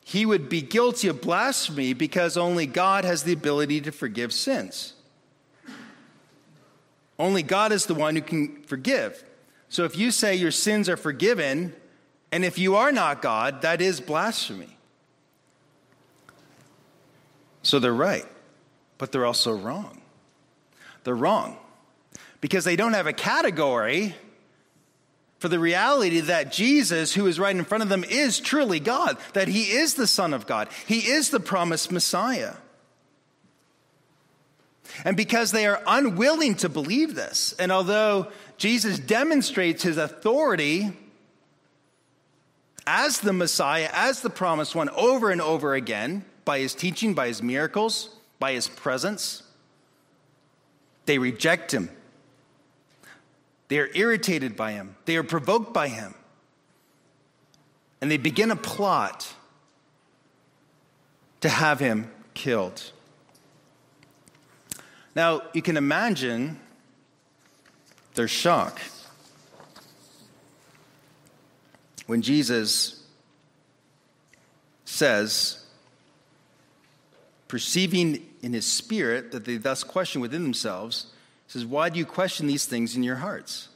he 0.06 0.26
would 0.26 0.50
be 0.50 0.62
guilty 0.62 1.08
of 1.08 1.22
blasphemy 1.22 1.94
because 1.94 2.38
only 2.38 2.68
God 2.68 3.04
has 3.04 3.24
the 3.24 3.34
ability 3.34 3.82
to 3.82 3.92
forgive 3.92 4.32
sins. 4.32 4.94
Only 7.18 7.42
God 7.42 7.72
is 7.72 7.86
the 7.86 7.96
one 7.96 8.16
who 8.16 8.22
can 8.22 8.62
forgive. 8.64 9.24
So 9.70 9.86
if 9.86 9.98
you 9.98 10.12
say 10.12 10.36
your 10.36 10.52
sins 10.52 10.90
are 10.90 10.98
forgiven, 10.98 11.74
and 12.32 12.44
if 12.46 12.58
you 12.60 12.76
are 12.76 12.92
not 12.92 13.22
God, 13.22 13.62
that 13.62 13.82
is 13.82 14.00
blasphemy. 14.00 14.73
So 17.64 17.80
they're 17.80 17.94
right, 17.94 18.26
but 18.98 19.12
they're 19.12 19.26
also 19.26 19.54
wrong. 19.54 20.02
They're 21.04 21.16
wrong 21.16 21.58
because 22.42 22.66
they 22.66 22.76
don't 22.76 22.94
have 22.94 23.08
a 23.08 23.14
category 23.14 24.16
for 25.40 25.50
the 25.50 25.60
reality 25.60 26.22
that 26.22 26.52
Jesus, 26.52 27.14
who 27.14 27.28
is 27.28 27.40
right 27.40 27.56
in 27.56 27.66
front 27.66 27.84
of 27.84 27.90
them, 27.90 28.04
is 28.06 28.40
truly 28.40 28.80
God, 28.80 29.18
that 29.34 29.48
he 29.48 29.72
is 29.72 29.96
the 29.96 30.08
Son 30.08 30.34
of 30.34 30.46
God, 30.46 30.70
he 30.88 31.00
is 31.00 31.32
the 31.32 31.40
promised 31.40 31.92
Messiah. 31.92 32.54
And 35.04 35.18
because 35.18 35.52
they 35.52 35.66
are 35.66 35.82
unwilling 35.88 36.56
to 36.56 36.70
believe 36.70 37.16
this, 37.16 37.54
and 37.60 37.72
although 37.72 38.28
Jesus 38.58 39.00
demonstrates 39.00 39.84
his 39.84 39.98
authority 39.98 40.94
as 42.86 43.20
the 43.20 43.34
Messiah, 43.34 43.90
as 43.92 44.22
the 44.22 44.30
promised 44.30 44.76
one, 44.76 44.90
over 44.90 45.30
and 45.30 45.42
over 45.42 45.74
again, 45.74 46.24
by 46.46 46.60
his 46.60 46.74
teaching, 46.76 47.14
by 47.14 47.28
his 47.28 47.42
miracles, 47.42 48.10
by 48.40 48.54
his 48.54 48.68
presence. 48.68 49.44
They 51.06 51.18
reject 51.18 51.74
him. 51.74 51.90
They 53.68 53.80
are 53.80 53.90
irritated 53.94 54.56
by 54.56 54.74
him. 54.74 54.96
They 55.06 55.18
are 55.18 55.24
provoked 55.24 55.74
by 55.74 55.88
him. 55.88 56.14
And 58.02 58.12
they 58.12 58.18
begin 58.18 58.52
a 58.52 58.56
plot 58.56 59.34
to 61.42 61.50
have 61.50 61.80
him 61.80 62.12
killed. 62.34 62.92
Now, 65.16 65.42
you 65.54 65.62
can 65.62 65.78
imagine 65.78 66.60
their 68.16 68.28
shock 68.28 68.82
when 72.08 72.22
Jesus 72.22 73.04
says, 74.86 75.63
perceiving 77.54 78.28
in 78.42 78.52
his 78.52 78.66
spirit 78.66 79.32
that 79.32 79.46
they 79.46 79.58
thus 79.58 79.84
question 79.84 80.20
within 80.20 80.42
themselves, 80.42 81.06
says, 81.46 81.64
Why 81.64 81.88
do 81.88 82.00
you 82.00 82.06
question 82.06 82.48
these 82.48 82.66
things 82.66 82.96
in 82.96 83.04
your 83.04 83.18
hearts? 83.18 83.70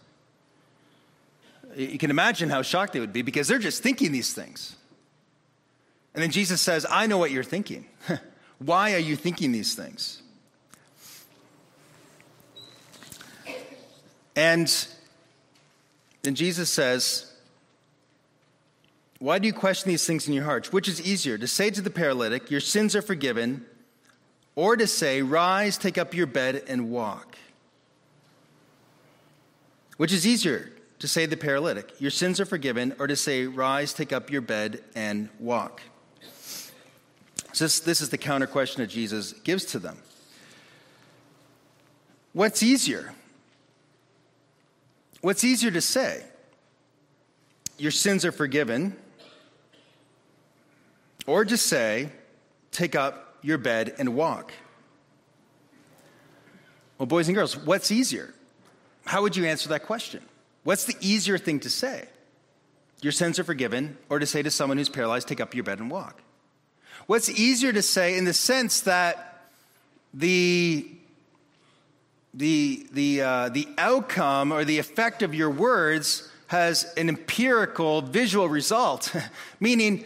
You 1.75 1.99
can 1.99 2.09
imagine 2.09 2.49
how 2.49 2.63
shocked 2.63 2.93
they 2.93 2.99
would 2.99 3.13
be 3.13 3.21
because 3.21 3.47
they're 3.47 3.59
just 3.59 3.83
thinking 3.83 4.11
these 4.11 4.33
things. 4.33 4.75
And 6.15 6.23
then 6.23 6.31
Jesus 6.31 6.59
says, 6.59 6.87
I 6.89 7.05
know 7.05 7.19
what 7.19 7.29
you're 7.29 7.43
thinking. 7.43 7.85
Why 8.57 8.95
are 8.95 8.97
you 8.97 9.15
thinking 9.15 9.51
these 9.51 9.75
things? 9.75 10.23
And 14.35 14.87
then 16.23 16.33
Jesus 16.33 16.71
says, 16.71 17.26
Why 19.19 19.39
do 19.39 19.47
you 19.47 19.53
question 19.53 19.89
these 19.89 20.05
things 20.05 20.27
in 20.27 20.33
your 20.33 20.43
hearts? 20.43 20.71
Which 20.71 20.87
is 20.87 21.01
easier, 21.01 21.37
to 21.37 21.47
say 21.47 21.69
to 21.71 21.81
the 21.81 21.89
paralytic, 21.89 22.51
Your 22.51 22.59
sins 22.59 22.95
are 22.95 23.01
forgiven, 23.01 23.65
or 24.55 24.75
to 24.75 24.85
say, 24.85 25.21
Rise, 25.21 25.77
take 25.77 25.97
up 25.97 26.13
your 26.13 26.27
bed, 26.27 26.63
and 26.67 26.91
walk? 26.91 27.37
Which 29.97 30.13
is 30.13 30.27
easier, 30.27 30.71
to 30.99 31.07
say 31.07 31.23
to 31.23 31.29
the 31.29 31.37
paralytic, 31.37 31.99
Your 31.99 32.11
sins 32.11 32.39
are 32.39 32.45
forgiven, 32.45 32.95
or 32.99 33.07
to 33.07 33.15
say, 33.15 33.47
Rise, 33.47 33.93
take 33.93 34.13
up 34.13 34.29
your 34.29 34.41
bed, 34.41 34.83
and 34.95 35.29
walk? 35.39 35.81
So 37.53 37.65
this, 37.65 37.79
this 37.79 38.01
is 38.01 38.09
the 38.09 38.19
counter 38.19 38.45
question 38.45 38.83
that 38.83 38.87
Jesus 38.87 39.33
gives 39.33 39.65
to 39.65 39.79
them. 39.79 39.97
What's 42.33 42.61
easier? 42.61 43.15
What's 45.21 45.43
easier 45.43 45.71
to 45.71 45.81
say? 45.81 46.23
Your 47.79 47.89
sins 47.89 48.25
are 48.25 48.31
forgiven, 48.31 48.95
or 51.27 51.45
just 51.45 51.67
say, 51.67 52.09
Take 52.71 52.95
up 52.95 53.37
your 53.41 53.57
bed 53.57 53.95
and 53.99 54.15
walk? 54.15 54.51
Well, 56.97 57.05
boys 57.05 57.27
and 57.27 57.35
girls, 57.35 57.55
what's 57.55 57.91
easier? 57.91 58.33
How 59.05 59.21
would 59.21 59.35
you 59.35 59.45
answer 59.45 59.69
that 59.69 59.83
question? 59.83 60.21
What's 60.63 60.85
the 60.85 60.95
easier 60.99 61.37
thing 61.37 61.59
to 61.61 61.69
say? 61.69 62.07
Your 63.01 63.11
sins 63.11 63.37
are 63.37 63.43
forgiven, 63.43 63.97
or 64.09 64.17
to 64.19 64.25
say 64.25 64.41
to 64.41 64.49
someone 64.49 64.77
who's 64.77 64.89
paralyzed, 64.89 65.27
Take 65.27 65.39
up 65.39 65.53
your 65.53 65.63
bed 65.63 65.79
and 65.79 65.91
walk? 65.91 66.21
What's 67.05 67.29
easier 67.29 67.71
to 67.71 67.81
say 67.81 68.17
in 68.17 68.25
the 68.25 68.33
sense 68.33 68.81
that 68.81 69.43
the 70.13 70.89
the, 72.37 72.87
the, 72.91 73.21
uh, 73.21 73.49
the 73.49 73.67
outcome 73.79 74.51
or 74.51 74.63
the 74.63 74.77
effect 74.77 75.23
of 75.23 75.33
your 75.33 75.49
words 75.49 76.29
has 76.47 76.93
an 76.95 77.09
empirical 77.09 78.01
visual 78.01 78.47
result. 78.47 79.13
Meaning, 79.59 80.05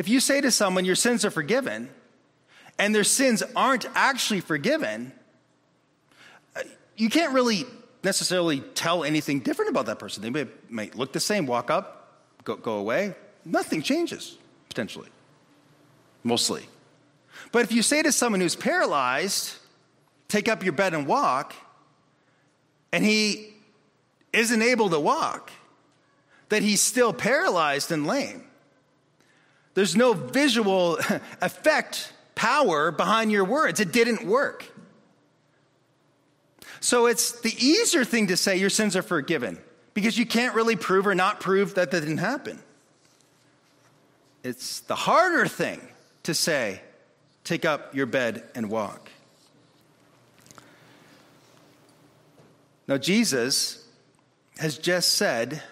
if 0.00 0.08
you 0.08 0.18
say 0.18 0.40
to 0.40 0.50
someone, 0.50 0.86
your 0.86 0.94
sins 0.94 1.26
are 1.26 1.30
forgiven, 1.30 1.90
and 2.78 2.94
their 2.94 3.04
sins 3.04 3.42
aren't 3.54 3.84
actually 3.94 4.40
forgiven, 4.40 5.12
you 6.96 7.10
can't 7.10 7.34
really 7.34 7.66
necessarily 8.02 8.60
tell 8.60 9.04
anything 9.04 9.40
different 9.40 9.70
about 9.70 9.84
that 9.86 9.98
person. 9.98 10.22
They 10.22 10.46
may, 10.70 10.90
look 10.94 11.12
the 11.12 11.20
same, 11.20 11.44
walk 11.44 11.70
up, 11.70 12.22
go, 12.44 12.56
go 12.56 12.76
away, 12.78 13.14
nothing 13.44 13.82
changes, 13.82 14.38
potentially, 14.70 15.10
mostly. 16.24 16.64
But 17.52 17.64
if 17.64 17.70
you 17.70 17.82
say 17.82 18.00
to 18.00 18.10
someone 18.10 18.40
who's 18.40 18.56
paralyzed, 18.56 19.54
take 20.28 20.48
up 20.48 20.64
your 20.64 20.72
bed 20.72 20.94
and 20.94 21.06
walk, 21.06 21.54
and 22.90 23.04
he 23.04 23.52
isn't 24.32 24.62
able 24.62 24.88
to 24.88 24.98
walk, 24.98 25.50
that 26.48 26.62
he's 26.62 26.80
still 26.80 27.12
paralyzed 27.12 27.92
and 27.92 28.06
lame. 28.06 28.44
There's 29.74 29.96
no 29.96 30.12
visual 30.12 30.98
effect, 31.40 32.12
power 32.34 32.90
behind 32.90 33.30
your 33.30 33.44
words. 33.44 33.80
It 33.80 33.92
didn't 33.92 34.24
work. 34.24 34.66
So 36.80 37.06
it's 37.06 37.40
the 37.40 37.54
easier 37.58 38.04
thing 38.04 38.28
to 38.28 38.36
say 38.36 38.56
your 38.56 38.70
sins 38.70 38.96
are 38.96 39.02
forgiven 39.02 39.58
because 39.94 40.18
you 40.18 40.26
can't 40.26 40.54
really 40.54 40.76
prove 40.76 41.06
or 41.06 41.14
not 41.14 41.40
prove 41.40 41.74
that 41.74 41.90
that 41.90 42.00
didn't 42.00 42.18
happen. 42.18 42.58
It's 44.42 44.80
the 44.80 44.94
harder 44.94 45.46
thing 45.46 45.80
to 46.22 46.34
say, 46.34 46.80
take 47.44 47.64
up 47.64 47.94
your 47.94 48.06
bed 48.06 48.44
and 48.54 48.70
walk. 48.70 49.10
Now, 52.88 52.96
Jesus 52.96 53.86
has 54.58 54.78
just 54.78 55.12
said 55.12 55.62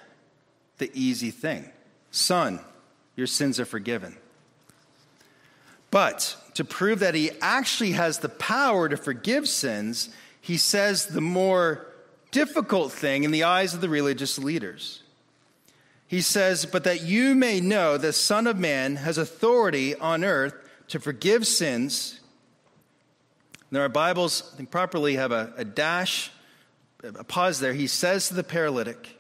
the 0.79 0.91
easy 0.95 1.31
thing 1.31 1.71
Son, 2.11 2.61
your 3.19 3.27
sins 3.27 3.61
are 3.61 3.67
forgiven. 3.67 4.17
But 5.91 6.37
to 6.55 6.65
prove 6.65 7.01
that 7.01 7.15
he 7.15 7.31
actually 7.43 7.93
has 7.93 8.21
the 8.21 8.31
power 8.31 8.89
to 8.89 8.97
forgive 8.97 9.47
sins, 9.47 10.09
he 10.41 10.57
says 10.57 11.07
the 11.07 11.21
more 11.21 11.87
difficult 12.31 12.93
thing 12.93 13.25
in 13.25 13.31
the 13.31 13.45
eyes 13.45 13.75
of 13.75 13.83
the 13.83 13.91
religious 13.91 14.39
leaders 14.39 15.03
he 16.09 16.23
says, 16.23 16.65
But 16.65 16.85
that 16.85 17.03
you 17.03 17.35
may 17.35 17.61
know 17.61 17.97
the 17.97 18.15
Son 18.15 18.47
of 18.47 18.59
Man 18.59 18.97
has 18.97 19.19
authority 19.19 19.95
on 19.95 20.25
earth 20.25 20.55
to 20.89 20.99
forgive 20.99 21.47
sins. 21.47 22.19
Now, 23.71 23.81
our 23.81 23.91
Bibles, 23.91 24.51
I 24.55 24.57
think, 24.57 24.71
properly 24.71 25.17
have 25.17 25.31
a, 25.31 25.53
a 25.59 25.65
dash, 25.65 26.31
a 27.05 27.23
pause 27.23 27.61
there. 27.61 27.75
He 27.75 27.87
says 27.87 28.29
to 28.29 28.35
the 28.35 28.43
paralytic, 28.43 29.18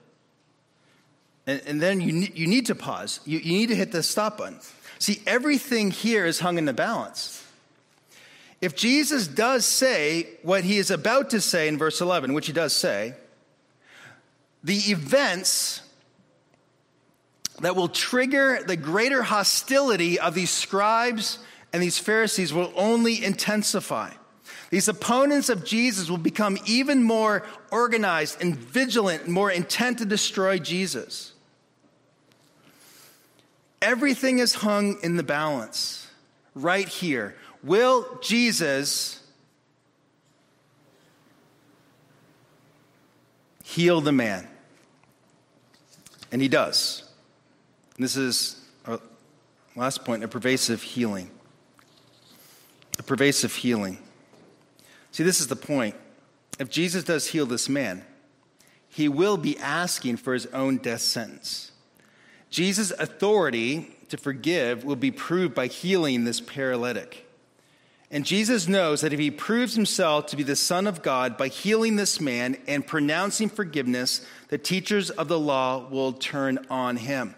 and, 1.48 1.62
and 1.66 1.82
then 1.82 2.00
you, 2.00 2.28
you 2.34 2.46
need 2.46 2.66
to 2.66 2.74
pause. 2.74 3.20
You, 3.24 3.38
you 3.38 3.52
need 3.52 3.68
to 3.68 3.74
hit 3.74 3.90
the 3.90 4.02
stop 4.02 4.38
button. 4.38 4.60
See, 4.98 5.22
everything 5.26 5.90
here 5.90 6.26
is 6.26 6.40
hung 6.40 6.58
in 6.58 6.66
the 6.66 6.74
balance. 6.74 7.44
If 8.60 8.76
Jesus 8.76 9.26
does 9.26 9.64
say 9.64 10.28
what 10.42 10.64
he 10.64 10.78
is 10.78 10.90
about 10.90 11.30
to 11.30 11.40
say 11.40 11.68
in 11.68 11.78
verse 11.78 12.00
11, 12.00 12.34
which 12.34 12.48
he 12.48 12.52
does 12.52 12.74
say, 12.74 13.14
the 14.62 14.76
events 14.76 15.80
that 17.60 17.74
will 17.74 17.88
trigger 17.88 18.60
the 18.66 18.76
greater 18.76 19.22
hostility 19.22 20.20
of 20.20 20.34
these 20.34 20.50
scribes 20.50 21.38
and 21.72 21.82
these 21.82 21.98
Pharisees 21.98 22.52
will 22.52 22.72
only 22.76 23.24
intensify. 23.24 24.10
These 24.70 24.88
opponents 24.88 25.48
of 25.48 25.64
Jesus 25.64 26.10
will 26.10 26.18
become 26.18 26.58
even 26.66 27.02
more 27.02 27.46
organized 27.70 28.42
and 28.42 28.54
vigilant, 28.54 29.28
more 29.28 29.50
intent 29.50 29.98
to 29.98 30.04
destroy 30.04 30.58
Jesus. 30.58 31.27
Everything 33.80 34.38
is 34.38 34.54
hung 34.54 34.98
in 35.02 35.16
the 35.16 35.22
balance 35.22 36.08
right 36.54 36.88
here. 36.88 37.36
Will 37.62 38.18
Jesus 38.20 39.20
heal 43.62 44.00
the 44.00 44.12
man? 44.12 44.48
And 46.32 46.42
he 46.42 46.48
does. 46.48 47.08
This 47.98 48.16
is 48.16 48.60
our 48.86 49.00
last 49.76 50.04
point 50.04 50.24
a 50.24 50.28
pervasive 50.28 50.82
healing. 50.82 51.30
A 52.98 53.02
pervasive 53.02 53.54
healing. 53.54 53.98
See, 55.12 55.22
this 55.22 55.40
is 55.40 55.46
the 55.46 55.56
point. 55.56 55.94
If 56.58 56.70
Jesus 56.70 57.04
does 57.04 57.28
heal 57.28 57.46
this 57.46 57.68
man, 57.68 58.04
he 58.88 59.08
will 59.08 59.36
be 59.36 59.56
asking 59.58 60.16
for 60.16 60.34
his 60.34 60.46
own 60.46 60.78
death 60.78 61.00
sentence. 61.00 61.70
Jesus' 62.50 62.90
authority 62.92 63.94
to 64.08 64.16
forgive 64.16 64.84
will 64.84 64.96
be 64.96 65.10
proved 65.10 65.54
by 65.54 65.66
healing 65.66 66.24
this 66.24 66.40
paralytic. 66.40 67.26
And 68.10 68.24
Jesus 68.24 68.66
knows 68.66 69.02
that 69.02 69.12
if 69.12 69.20
he 69.20 69.30
proves 69.30 69.74
himself 69.74 70.26
to 70.26 70.36
be 70.36 70.42
the 70.42 70.56
Son 70.56 70.86
of 70.86 71.02
God 71.02 71.36
by 71.36 71.48
healing 71.48 71.96
this 71.96 72.20
man 72.20 72.56
and 72.66 72.86
pronouncing 72.86 73.50
forgiveness, 73.50 74.24
the 74.48 74.56
teachers 74.56 75.10
of 75.10 75.28
the 75.28 75.38
law 75.38 75.86
will 75.90 76.14
turn 76.14 76.58
on 76.70 76.96
him. 76.96 77.34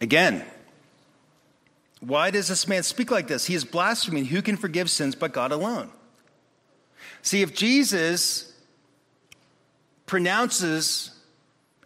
Again, 0.00 0.44
why 2.00 2.30
does 2.30 2.48
this 2.48 2.66
man 2.66 2.82
speak 2.82 3.10
like 3.10 3.28
this? 3.28 3.44
He 3.44 3.54
is 3.54 3.64
blaspheming. 3.64 4.24
Who 4.24 4.42
can 4.42 4.56
forgive 4.56 4.90
sins 4.90 5.14
but 5.14 5.32
God 5.32 5.52
alone? 5.52 5.90
See, 7.20 7.42
if 7.42 7.54
Jesus 7.54 8.51
pronounces 10.12 11.10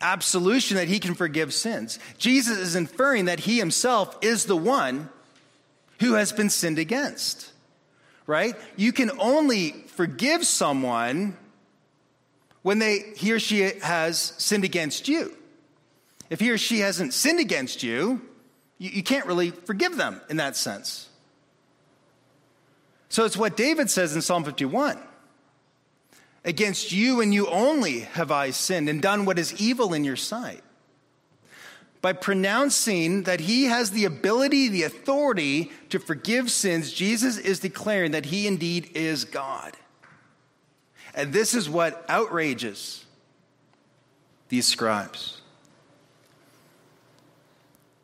absolution 0.01 0.77
that 0.77 0.89
he 0.89 0.99
can 0.99 1.15
forgive 1.15 1.55
sins, 1.55 2.01
Jesus 2.19 2.59
is 2.59 2.75
inferring 2.75 3.27
that 3.27 3.39
he 3.39 3.57
himself 3.57 4.19
is 4.21 4.47
the 4.47 4.57
one 4.57 5.09
who 6.01 6.15
has 6.15 6.33
been 6.33 6.51
sinned 6.51 6.81
against. 6.81 7.53
Right? 8.27 8.57
You 8.75 8.93
can 8.93 9.13
only 9.21 9.71
forgive 9.95 10.45
someone 10.45 11.37
when 12.63 12.81
they 12.81 13.13
he 13.15 13.31
or 13.31 13.39
she 13.39 13.61
has 13.61 14.35
sinned 14.39 14.65
against 14.65 15.07
you. 15.07 15.33
If 16.29 16.41
he 16.41 16.51
or 16.51 16.59
she 16.59 16.81
hasn't 16.81 17.15
sinned 17.15 17.39
against 17.39 17.85
you, 17.85 18.21
you, 18.79 18.91
you 18.91 19.03
can't 19.05 19.27
really 19.27 19.53
forgive 19.53 19.97
them 19.97 20.21
in 20.29 20.39
that 20.39 20.57
sense. 20.57 21.09
So 23.09 23.25
it's 23.25 23.37
what 23.37 23.57
David 23.57 23.89
says 23.89 24.17
in 24.17 24.21
Psalm 24.21 24.43
51. 24.43 24.99
Against 26.47 26.93
you 26.93 27.21
and 27.21 27.35
you 27.35 27.49
only 27.49 28.01
have 28.01 28.31
I 28.31 28.51
sinned 28.51 28.89
and 28.89 29.03
done 29.03 29.25
what 29.25 29.37
is 29.37 29.61
evil 29.61 29.93
in 29.93 30.05
your 30.05 30.15
sight. 30.15 30.63
By 32.01 32.13
pronouncing 32.13 33.25
that 33.25 33.41
he 33.41 33.65
has 33.65 33.91
the 33.91 34.05
ability, 34.05 34.69
the 34.69 34.85
authority 34.85 35.73
to 35.89 35.99
forgive 35.99 36.53
sins, 36.53 36.93
Jesus 36.93 37.37
is 37.37 37.59
declaring 37.59 38.13
that 38.13 38.27
he 38.27 38.47
indeed 38.47 38.91
is 38.95 39.25
God. 39.25 39.77
And 41.17 41.33
this 41.33 41.53
is 41.53 41.69
what 41.69 42.05
outrages 42.09 43.05
these 44.49 44.67
scribes. 44.67 45.41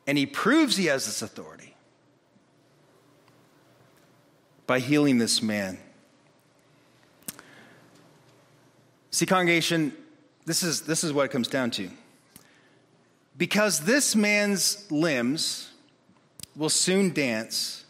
And 0.05 0.18
he 0.18 0.26
proves 0.26 0.76
he 0.76 0.87
has 0.87 1.07
this 1.07 1.22
authority 1.22 1.76
by 4.66 4.81
healing 4.81 5.18
this 5.18 5.40
man. 5.40 5.78
See, 9.12 9.27
congregation, 9.27 9.92
this 10.46 10.62
is, 10.62 10.83
this 10.83 11.05
is 11.05 11.12
what 11.12 11.27
it 11.27 11.31
comes 11.31 11.46
down 11.46 11.70
to. 11.72 11.88
Because 13.37 13.81
this 13.81 14.16
man's 14.16 14.90
limbs 14.90 15.70
will 16.57 16.70
soon 16.70 17.12
dance, 17.12 17.85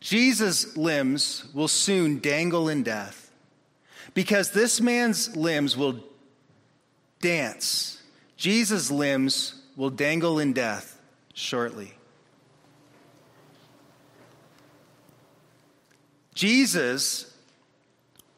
Jesus' 0.00 0.76
limbs 0.76 1.46
will 1.52 1.68
soon 1.68 2.20
dangle 2.20 2.68
in 2.68 2.84
death. 2.84 3.32
Because 4.14 4.50
this 4.50 4.80
man's 4.80 5.36
limbs 5.36 5.76
will 5.76 5.98
dance, 7.20 8.00
Jesus' 8.36 8.90
limbs 8.90 9.60
will 9.76 9.90
dangle 9.90 10.38
in 10.38 10.52
death 10.52 11.00
shortly. 11.34 11.92
Jesus 16.34 17.35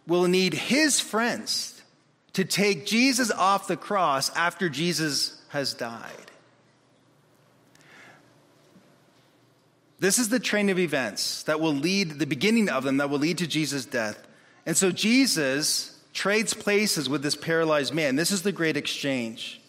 will 0.08 0.26
need 0.26 0.54
his 0.54 0.98
friends 0.98 1.82
to 2.32 2.44
take 2.44 2.86
Jesus 2.86 3.30
off 3.30 3.68
the 3.68 3.76
cross 3.76 4.34
after 4.34 4.68
Jesus 4.68 5.40
has 5.50 5.74
died. 5.74 6.30
This 10.00 10.18
is 10.18 10.28
the 10.28 10.40
train 10.40 10.70
of 10.70 10.78
events 10.78 11.42
that 11.44 11.60
will 11.60 11.74
lead, 11.74 12.18
the 12.18 12.26
beginning 12.26 12.68
of 12.68 12.84
them, 12.84 12.96
that 12.96 13.10
will 13.10 13.18
lead 13.18 13.38
to 13.38 13.46
Jesus' 13.46 13.84
death. 13.84 14.26
And 14.64 14.76
so 14.76 14.90
Jesus 14.90 16.00
trades 16.14 16.54
places 16.54 17.08
with 17.08 17.22
this 17.22 17.36
paralyzed 17.36 17.92
man. 17.92 18.16
This 18.16 18.30
is 18.30 18.42
the 18.42 18.52
great 18.52 18.76
exchange. 18.76 19.60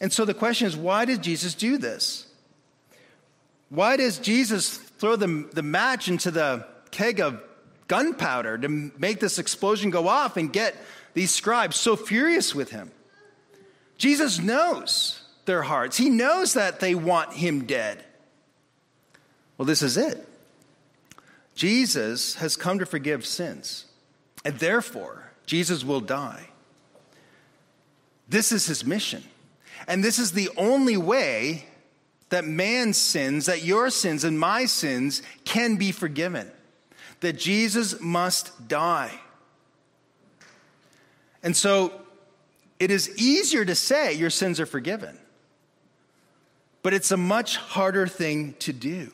And 0.00 0.12
so 0.12 0.24
the 0.24 0.34
question 0.34 0.66
is 0.66 0.76
why 0.76 1.04
did 1.04 1.22
Jesus 1.22 1.54
do 1.54 1.76
this? 1.76 2.26
Why 3.68 3.96
does 3.96 4.18
Jesus 4.18 4.76
throw 4.76 5.16
the, 5.16 5.48
the 5.52 5.62
match 5.62 6.08
into 6.08 6.30
the 6.30 6.66
keg 6.90 7.20
of 7.20 7.42
gunpowder 7.88 8.58
to 8.58 8.68
make 8.68 9.18
this 9.18 9.38
explosion 9.38 9.90
go 9.90 10.06
off 10.06 10.36
and 10.36 10.52
get 10.52 10.76
these 11.14 11.30
scribes 11.30 11.76
so 11.76 11.96
furious 11.96 12.54
with 12.54 12.70
him. 12.70 12.90
Jesus 13.96 14.38
knows 14.38 15.22
their 15.46 15.62
hearts, 15.62 15.96
he 15.96 16.10
knows 16.10 16.54
that 16.54 16.78
they 16.80 16.94
want 16.94 17.32
him 17.32 17.64
dead. 17.64 18.04
Well, 19.56 19.66
this 19.66 19.82
is 19.82 19.96
it. 19.96 20.28
Jesus 21.54 22.36
has 22.36 22.56
come 22.56 22.78
to 22.78 22.86
forgive 22.86 23.26
sins, 23.26 23.86
and 24.44 24.58
therefore, 24.58 25.32
Jesus 25.46 25.82
will 25.84 26.00
die. 26.00 26.50
This 28.28 28.52
is 28.52 28.66
his 28.66 28.84
mission. 28.84 29.24
And 29.86 30.04
this 30.04 30.18
is 30.18 30.32
the 30.32 30.50
only 30.56 30.96
way 30.96 31.66
that 32.28 32.44
man's 32.44 32.98
sins, 32.98 33.46
that 33.46 33.64
your 33.64 33.88
sins 33.90 34.22
and 34.22 34.38
my 34.38 34.66
sins 34.66 35.22
can 35.44 35.76
be 35.76 35.92
forgiven 35.92 36.50
that 37.20 37.34
Jesus 37.34 38.00
must 38.00 38.68
die. 38.68 39.12
And 41.42 41.56
so 41.56 41.92
it 42.78 42.90
is 42.90 43.16
easier 43.18 43.64
to 43.64 43.74
say 43.74 44.12
your 44.12 44.30
sins 44.30 44.60
are 44.60 44.66
forgiven, 44.66 45.18
but 46.82 46.94
it's 46.94 47.10
a 47.10 47.16
much 47.16 47.56
harder 47.56 48.06
thing 48.06 48.54
to 48.60 48.72
do. 48.72 49.10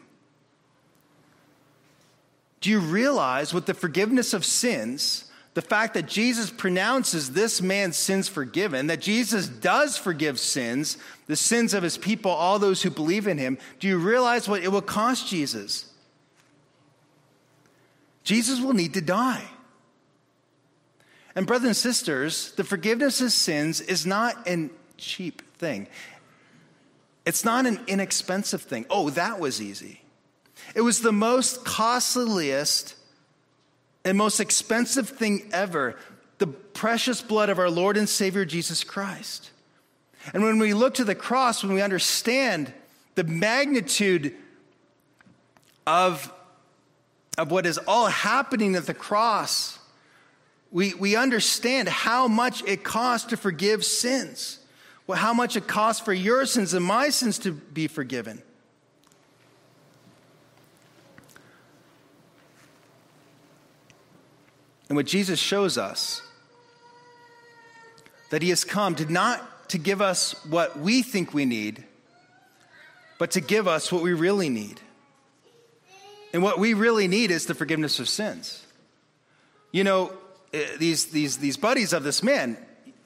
Do 2.61 2.71
you 2.71 2.81
realize 2.81 3.53
with 3.53 3.67
the 3.67 3.75
forgiveness 3.75 4.33
of 4.33 4.45
sins, 4.45 5.31
the 5.53 5.63
fact 5.63 5.95
that 5.95 6.07
Jesus 6.07 6.51
pronounces 6.51 7.33
this 7.33 7.63
man's 7.63 7.97
sins 7.97 8.27
forgiven, 8.27 8.87
that 8.89 9.01
Jesus 9.01 9.49
does 9.49 9.97
forgive 9.97 10.41
sins, 10.41 10.97
the 11.27 11.37
sins 11.37 11.75
of 11.75 11.83
his 11.83 11.97
people, 11.99 12.31
all 12.31 12.59
those 12.59 12.83
who 12.83 12.91
believe 12.91 13.27
in 13.27 13.39
him, 13.39 13.59
do 13.81 13.87
you 13.87 13.99
realize 13.99 14.49
what 14.49 14.63
it 14.63 14.73
will 14.73 14.83
cost 14.83 15.29
Jesus? 15.29 15.87
Jesus 18.25 18.61
will 18.61 18.73
need 18.73 18.95
to 18.95 19.01
die. 19.01 19.45
And, 21.37 21.47
brothers 21.47 21.67
and 21.67 21.77
sisters, 21.77 22.53
the 22.53 22.65
forgiveness 22.65 23.21
of 23.21 23.33
sins 23.33 23.81
is 23.81 24.07
not 24.07 24.49
a 24.49 24.71
cheap 24.97 25.43
thing. 25.59 25.89
It's 27.27 27.45
not 27.45 27.67
an 27.67 27.81
inexpensive 27.87 28.63
thing. 28.63 28.87
Oh, 28.91 29.11
that 29.11 29.41
was 29.41 29.61
easy. 29.61 30.03
It 30.75 30.83
was 30.83 31.01
the 31.01 31.13
most 31.13 31.65
costliest 31.65 32.95
and 34.05 34.19
most 34.19 34.41
expensive 34.41 35.09
thing 35.09 35.49
ever 35.53 35.97
the 36.39 36.47
precious 36.49 37.23
blood 37.23 37.49
of 37.49 37.59
our 37.61 37.71
Lord 37.71 37.97
and 37.97 38.09
Savior 38.09 38.45
Jesus 38.45 38.83
Christ. 38.83 39.51
And 40.33 40.43
when 40.43 40.59
we 40.59 40.75
look 40.75 40.95
to 40.95 41.05
the 41.05 41.15
cross, 41.15 41.63
when 41.63 41.73
we 41.73 41.81
understand 41.81 42.73
the 43.15 43.25
magnitude 43.25 44.35
of 45.87 46.33
of 47.37 47.51
what 47.51 47.67
is 47.67 47.79
all 47.79 48.07
happening 48.07 48.77
at 48.77 48.87
the 48.87 48.95
cross, 48.95 49.79
we, 50.71 50.95
we 50.95 51.17
understand 51.17 51.89
how 51.89 52.29
much 52.29 52.63
it 52.65 52.85
costs 52.85 53.29
to 53.29 53.37
forgive 53.37 53.85
sins, 53.85 54.59
well, 55.07 55.19
how 55.19 55.35
much 55.35 55.57
it 55.57 55.67
costs 55.67 56.03
for 56.05 56.13
your 56.13 56.47
sins 56.47 56.75
and 56.75 56.85
my 56.85 57.11
sins 57.11 57.39
to 57.41 57.53
be 57.53 57.87
forgiven. 57.87 58.43
And 64.89 64.97
what 64.97 65.07
Jesus 65.07 65.39
shows 65.39 65.79
us 65.79 66.23
that 68.31 68.43
he 68.43 68.51
has 68.51 68.65
come 68.65 68.95
to 68.97 69.11
not 69.11 69.69
to 69.71 69.79
give 69.79 70.03
us 70.03 70.35
what 70.47 70.79
we 70.79 71.03
think 71.03 71.33
we 71.33 71.45
need, 71.45 71.85
but 73.19 73.31
to 73.33 73.41
give 73.41 73.67
us 73.67 73.91
what 73.91 74.03
we 74.03 74.13
really 74.13 74.49
need. 74.49 74.81
And 76.35 76.43
what 76.43 76.59
we 76.59 76.75
really 76.75 77.07
need 77.07 77.31
is 77.31 77.47
the 77.47 77.55
forgiveness 77.55 78.01
of 78.01 78.09
sins. 78.09 78.67
You 79.71 79.85
know, 79.85 80.13
eh, 80.53 80.67
these, 80.79 81.07
these, 81.07 81.39
these 81.39 81.57
buddies 81.57 81.93
of 81.93 82.03
this 82.03 82.25
man, 82.25 82.59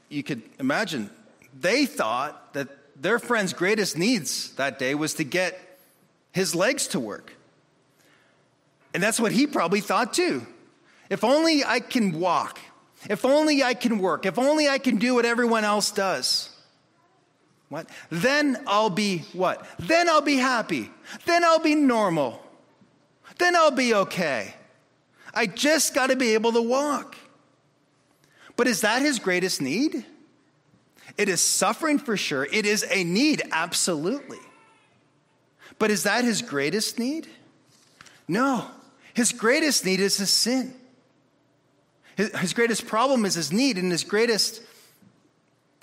you 0.09 0.23
could 0.23 0.41
imagine, 0.59 1.11
they 1.53 1.85
thought 1.85 2.55
that 2.55 2.69
their 2.97 3.19
friend's 3.19 3.53
greatest 3.53 3.99
needs 3.99 4.53
that 4.55 4.79
day 4.79 4.95
was 4.95 5.13
to 5.15 5.25
get 5.25 5.79
his 6.33 6.55
legs 6.55 6.89
to 6.89 7.01
work. 7.01 7.35
And 8.95 9.03
that's 9.03 9.21
what 9.21 9.31
he 9.31 9.47
probably 9.47 9.83
thought 9.83 10.15
too. 10.15 10.47
If 11.11 11.23
only 11.23 11.63
I 11.63 11.81
can 11.81 12.19
walk, 12.19 12.59
if 13.11 13.27
only 13.27 13.63
I 13.63 13.75
can 13.75 13.99
work, 13.99 14.25
if 14.25 14.39
only 14.39 14.71
I 14.71 14.79
can 14.79 14.97
do 14.97 15.17
what 15.17 15.27
everyone 15.27 15.65
else 15.65 15.91
does. 15.91 16.49
What? 17.69 17.91
Then 18.09 18.57
I'll 18.67 18.89
be 18.89 19.19
what? 19.35 19.67
Then 19.79 20.09
I'll 20.09 20.23
be 20.23 20.37
happy. 20.37 20.91
Then 21.27 21.45
I'll 21.45 21.59
be 21.59 21.75
normal 21.75 22.43
then 23.39 23.57
I'll 23.57 23.71
be 23.71 23.95
okay. 23.95 24.55
I 25.35 25.47
just 25.47 25.95
got 25.95 26.09
to 26.09 26.17
be 26.17 26.35
able 26.35 26.53
to 26.53 26.63
walk. 26.63 27.17
But 28.57 28.67
is 28.67 28.81
that 28.81 29.03
his 29.03 29.19
greatest 29.19 29.63
need? 29.63 30.05
It 31.17 31.29
is 31.29 31.41
suffering 31.41 31.99
for 31.99 32.17
sure. 32.17 32.47
It 32.51 32.67
is 32.67 32.85
a 32.91 33.05
need, 33.05 33.43
absolutely. 33.53 34.39
But 35.79 35.91
is 35.91 36.03
that 36.05 36.25
his 36.25 36.43
greatest 36.43 36.99
need? 36.99 37.29
No. 38.27 38.67
His 39.15 39.33
greatest 39.33 39.85
need 39.85 40.01
is 40.01 40.17
his 40.17 40.31
sin. 40.31 40.75
His, 42.17 42.37
his 42.39 42.53
greatest 42.53 42.87
problem 42.87 43.25
is 43.25 43.35
his 43.35 43.53
need, 43.53 43.79
and 43.79 43.91
his 43.93 44.05
greatest 44.05 44.61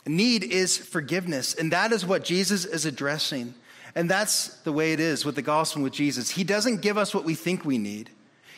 need 0.05 0.43
is 0.43 0.77
forgiveness. 0.77 1.53
And 1.55 1.71
that 1.71 1.91
is 1.91 2.05
what 2.05 2.23
Jesus 2.23 2.65
is 2.65 2.85
addressing 2.85 3.55
and 3.95 4.09
that's 4.09 4.47
the 4.63 4.73
way 4.73 4.91
it 4.91 4.99
is 4.99 5.23
with 5.23 5.35
the 5.35 5.41
gospel 5.41 5.81
with 5.81 5.93
Jesus. 5.93 6.29
He 6.29 6.43
doesn't 6.43 6.81
give 6.81 6.97
us 6.97 7.13
what 7.13 7.23
we 7.23 7.33
think 7.33 7.63
we 7.63 7.77
need. 7.77 8.09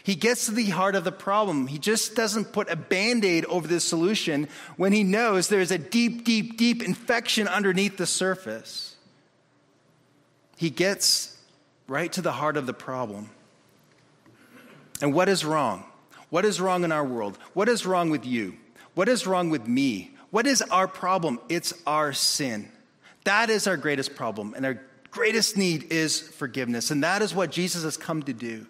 He 0.04 0.16
gets 0.16 0.46
to 0.46 0.52
the 0.52 0.70
heart 0.70 0.96
of 0.96 1.04
the 1.04 1.12
problem. 1.12 1.68
He 1.68 1.78
just 1.78 2.16
doesn't 2.16 2.54
put 2.54 2.70
a 2.70 2.76
band 2.76 3.24
aid 3.24 3.46
over 3.46 3.68
the 3.68 3.80
solution 3.80 4.48
when 4.78 4.94
he 4.94 5.04
knows 5.04 5.50
there's 5.50 5.70
a 5.70 5.78
deep, 5.78 6.24
deep, 6.24 6.58
deep 6.58 6.82
infection 6.82 7.48
underneath 7.48 7.98
the 7.98 8.06
surface. 8.06 8.96
He 10.56 10.70
gets 10.70 11.38
right 11.88 12.12
to 12.14 12.22
the 12.22 12.32
heart 12.32 12.58
of 12.58 12.66
the 12.66 12.74
problem. 12.74 13.30
And 15.02 15.14
what 15.14 15.30
is 15.30 15.46
wrong? 15.46 15.84
What 16.30 16.46
is 16.46 16.60
wrong 16.60 16.84
in 16.84 16.92
our 16.92 17.06
world? 17.06 17.38
What 17.54 17.70
is 17.70 17.86
wrong 17.86 18.10
with 18.10 18.26
you? 18.26 18.56
What 18.96 19.08
is 19.08 19.28
wrong 19.28 19.50
with 19.50 19.68
me? 19.68 20.12
What 20.32 20.48
is 20.48 20.62
our 20.64 20.88
problem? 20.88 21.40
It's 21.50 21.74
our 21.86 22.14
sin. 22.14 22.72
That 23.26 23.50
is 23.50 23.68
our 23.68 23.78
greatest 23.78 24.16
problem 24.16 24.54
and 24.56 24.66
our 24.66 24.82
greatest 25.12 25.58
need 25.58 25.92
is 25.92 26.20
forgiveness. 26.20 26.92
And 26.92 27.04
that 27.04 27.22
is 27.22 27.34
what 27.34 27.52
Jesus 27.52 27.84
has 27.84 27.98
come 27.98 28.24
to 28.24 28.34
do 28.34 28.66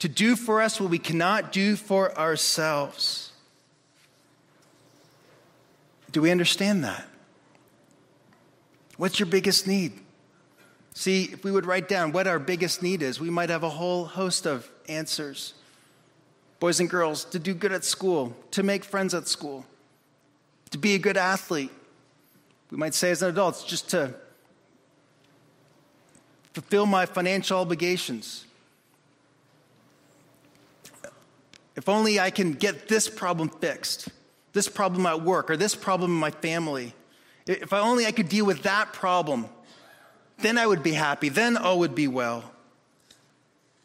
to 0.00 0.08
do 0.08 0.34
for 0.34 0.60
us 0.60 0.80
what 0.80 0.90
we 0.90 0.98
cannot 0.98 1.52
do 1.52 1.76
for 1.76 2.16
ourselves. 2.18 3.32
Do 6.10 6.22
we 6.22 6.30
understand 6.30 6.82
that? 6.84 7.06
What's 8.96 9.20
your 9.20 9.26
biggest 9.26 9.66
need? 9.66 9.92
See, 10.94 11.24
if 11.24 11.44
we 11.44 11.52
would 11.52 11.66
write 11.66 11.88
down 11.88 12.12
what 12.12 12.26
our 12.26 12.38
biggest 12.38 12.82
need 12.82 13.02
is, 13.02 13.20
we 13.20 13.30
might 13.30 13.50
have 13.50 13.62
a 13.62 13.68
whole 13.68 14.06
host 14.06 14.46
of 14.46 14.68
answers. 14.88 15.54
Boys 16.58 16.80
and 16.80 16.90
girls, 16.90 17.24
to 17.26 17.38
do 17.38 17.54
good 17.54 17.72
at 17.72 17.84
school, 17.84 18.34
to 18.50 18.62
make 18.62 18.84
friends 18.84 19.14
at 19.14 19.28
school, 19.28 19.64
to 20.70 20.78
be 20.78 20.94
a 20.94 20.98
good 20.98 21.16
athlete. 21.16 21.70
We 22.70 22.76
might 22.76 22.94
say 22.94 23.10
as 23.10 23.22
an 23.22 23.28
adult, 23.28 23.64
just 23.66 23.88
to 23.90 24.14
fulfill 26.60 26.84
my 26.84 27.06
financial 27.06 27.58
obligations. 27.58 28.44
If 31.74 31.88
only 31.88 32.20
I 32.20 32.30
can 32.30 32.52
get 32.52 32.86
this 32.86 33.08
problem 33.08 33.48
fixed, 33.48 34.08
this 34.52 34.68
problem 34.68 35.06
at 35.06 35.22
work, 35.22 35.50
or 35.50 35.56
this 35.56 35.74
problem 35.74 36.10
in 36.10 36.18
my 36.18 36.30
family. 36.30 36.92
If 37.46 37.72
only 37.72 38.04
I 38.04 38.12
could 38.12 38.28
deal 38.28 38.44
with 38.44 38.64
that 38.64 38.92
problem, 38.92 39.46
then 40.38 40.58
I 40.58 40.66
would 40.66 40.82
be 40.82 40.92
happy. 40.92 41.30
Then 41.30 41.56
all 41.56 41.78
would 41.78 41.94
be 41.94 42.08
well. 42.08 42.44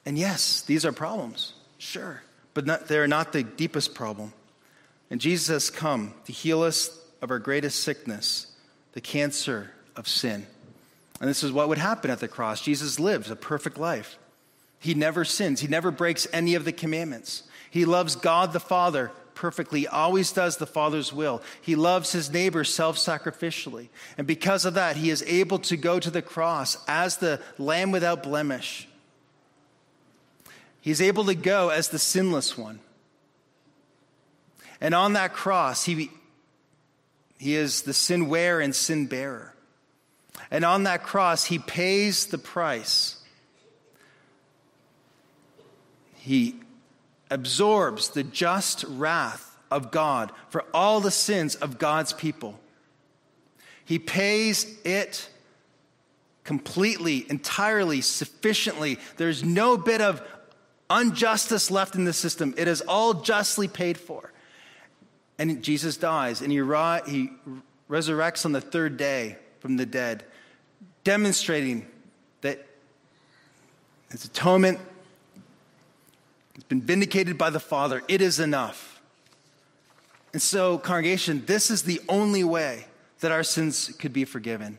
And 0.06 0.18
yes, 0.18 0.62
these 0.62 0.86
are 0.86 0.92
problems, 0.92 1.54
sure, 1.78 2.24
but 2.54 2.66
not, 2.66 2.88
they're 2.90 3.08
not 3.08 3.32
the 3.32 3.44
deepest 3.44 3.96
problem. 3.96 4.34
And 5.10 5.22
Jesus 5.22 5.48
has 5.48 5.70
come 5.70 6.14
to 6.26 6.34
heal 6.34 6.62
us 6.62 6.90
of 7.22 7.32
our 7.32 7.40
greatest 7.40 7.84
sickness, 7.84 8.48
the 8.92 9.02
cancer 9.02 9.72
of 9.96 10.10
sin. 10.10 10.46
And 11.20 11.30
this 11.30 11.44
is 11.44 11.52
what 11.52 11.70
would 11.70 11.78
happen 11.78 12.12
at 12.12 12.20
the 12.20 12.28
cross. 12.28 12.62
Jesus 12.62 13.00
lives 13.00 13.30
a 13.30 13.36
perfect 13.36 13.78
life. 13.78 14.18
He 14.80 14.94
never 14.94 15.26
sins, 15.26 15.62
he 15.62 15.68
never 15.68 15.92
breaks 15.92 16.28
any 16.34 16.56
of 16.56 16.66
the 16.66 16.72
commandments. 16.72 17.44
He 17.72 17.86
loves 17.86 18.16
God 18.16 18.54
the 18.54 18.60
Father 18.60 19.12
perfectly, 19.34 19.88
always 19.88 20.32
does 20.32 20.58
the 20.58 20.66
Father's 20.66 21.12
will. 21.12 21.42
He 21.62 21.76
loves 21.76 22.12
his 22.12 22.32
neighbor 22.32 22.64
self 22.64 22.98
sacrificially. 22.98 23.90
And 24.18 24.26
because 24.26 24.66
of 24.66 24.76
that, 24.76 24.96
he 24.96 25.10
is 25.10 25.24
able 25.24 25.60
to 25.60 25.76
go 25.76 26.00
to 26.00 26.10
the 26.10 26.22
cross 26.22 26.78
as 26.88 27.18
the 27.18 27.42
Lamb 27.58 27.92
without 27.92 28.24
blemish. 28.24 28.88
He's 30.82 31.02
able 31.02 31.26
to 31.26 31.36
go 31.36 31.70
as 31.70 31.90
the 31.90 31.98
sinless 31.98 32.56
one. 32.56 32.80
And 34.80 34.94
on 34.94 35.14
that 35.14 35.34
cross, 35.34 35.84
he, 35.84 36.12
he 37.40 37.56
is 37.56 37.82
the 37.82 37.94
sin 37.94 38.30
wearer 38.30 38.60
and 38.60 38.76
sin 38.76 39.08
bearer. 39.08 39.55
And 40.52 40.64
on 40.64 40.84
that 40.84 41.04
cross, 41.04 41.46
he 41.46 41.60
pays 41.60 42.28
the 42.28 42.38
price. 42.38 43.18
He 46.16 46.56
absorbs 47.30 48.10
the 48.10 48.24
just 48.24 48.84
wrath 48.88 49.58
of 49.72 49.92
God 49.92 50.32
for 50.50 50.66
all 50.74 51.00
the 51.00 51.12
sins 51.12 51.56
of 51.56 51.78
God's 51.78 52.14
people. 52.14 52.60
He 53.84 54.00
pays 54.00 54.66
it 54.84 55.30
completely, 56.44 57.26
entirely, 57.30 58.02
sufficiently. 58.02 59.00
There's 59.18 59.44
no 59.44 59.78
bit 59.78 60.02
of 60.02 60.22
injustice 60.90 61.70
left 61.72 61.96
in 61.96 62.06
the 62.06 62.14
system. 62.14 62.54
It 62.58 62.68
is 62.68 62.82
all 62.82 63.16
justly 63.16 63.68
paid 63.68 63.98
for. 63.98 64.32
And 65.38 65.62
Jesus 65.64 65.98
dies, 65.98 66.42
and 66.42 66.52
he, 66.52 66.58
he 66.58 67.30
resurrects 67.90 68.46
on 68.46 68.54
the 68.54 68.62
third 68.62 68.98
day 68.98 69.38
from 69.66 69.78
the 69.78 69.86
dead, 69.88 70.24
demonstrating 71.04 71.88
that 72.42 72.64
his 74.12 74.24
atonement 74.24 74.78
it's 76.54 76.66
been 76.66 76.84
vindicated 76.84 77.36
by 77.36 77.50
the 77.50 77.60
Father. 77.60 78.04
It 78.08 78.22
is 78.22 78.40
enough. 78.40 79.02
And 80.34 80.42
so, 80.42 80.78
congregation, 80.78 81.46
this 81.48 81.72
is 81.72 81.82
the 81.82 82.00
only 82.08 82.44
way 82.44 82.86
that 83.22 83.32
our 83.32 83.42
sins 83.42 83.88
could 83.98 84.14
be 84.14 84.24
forgiven. 84.24 84.78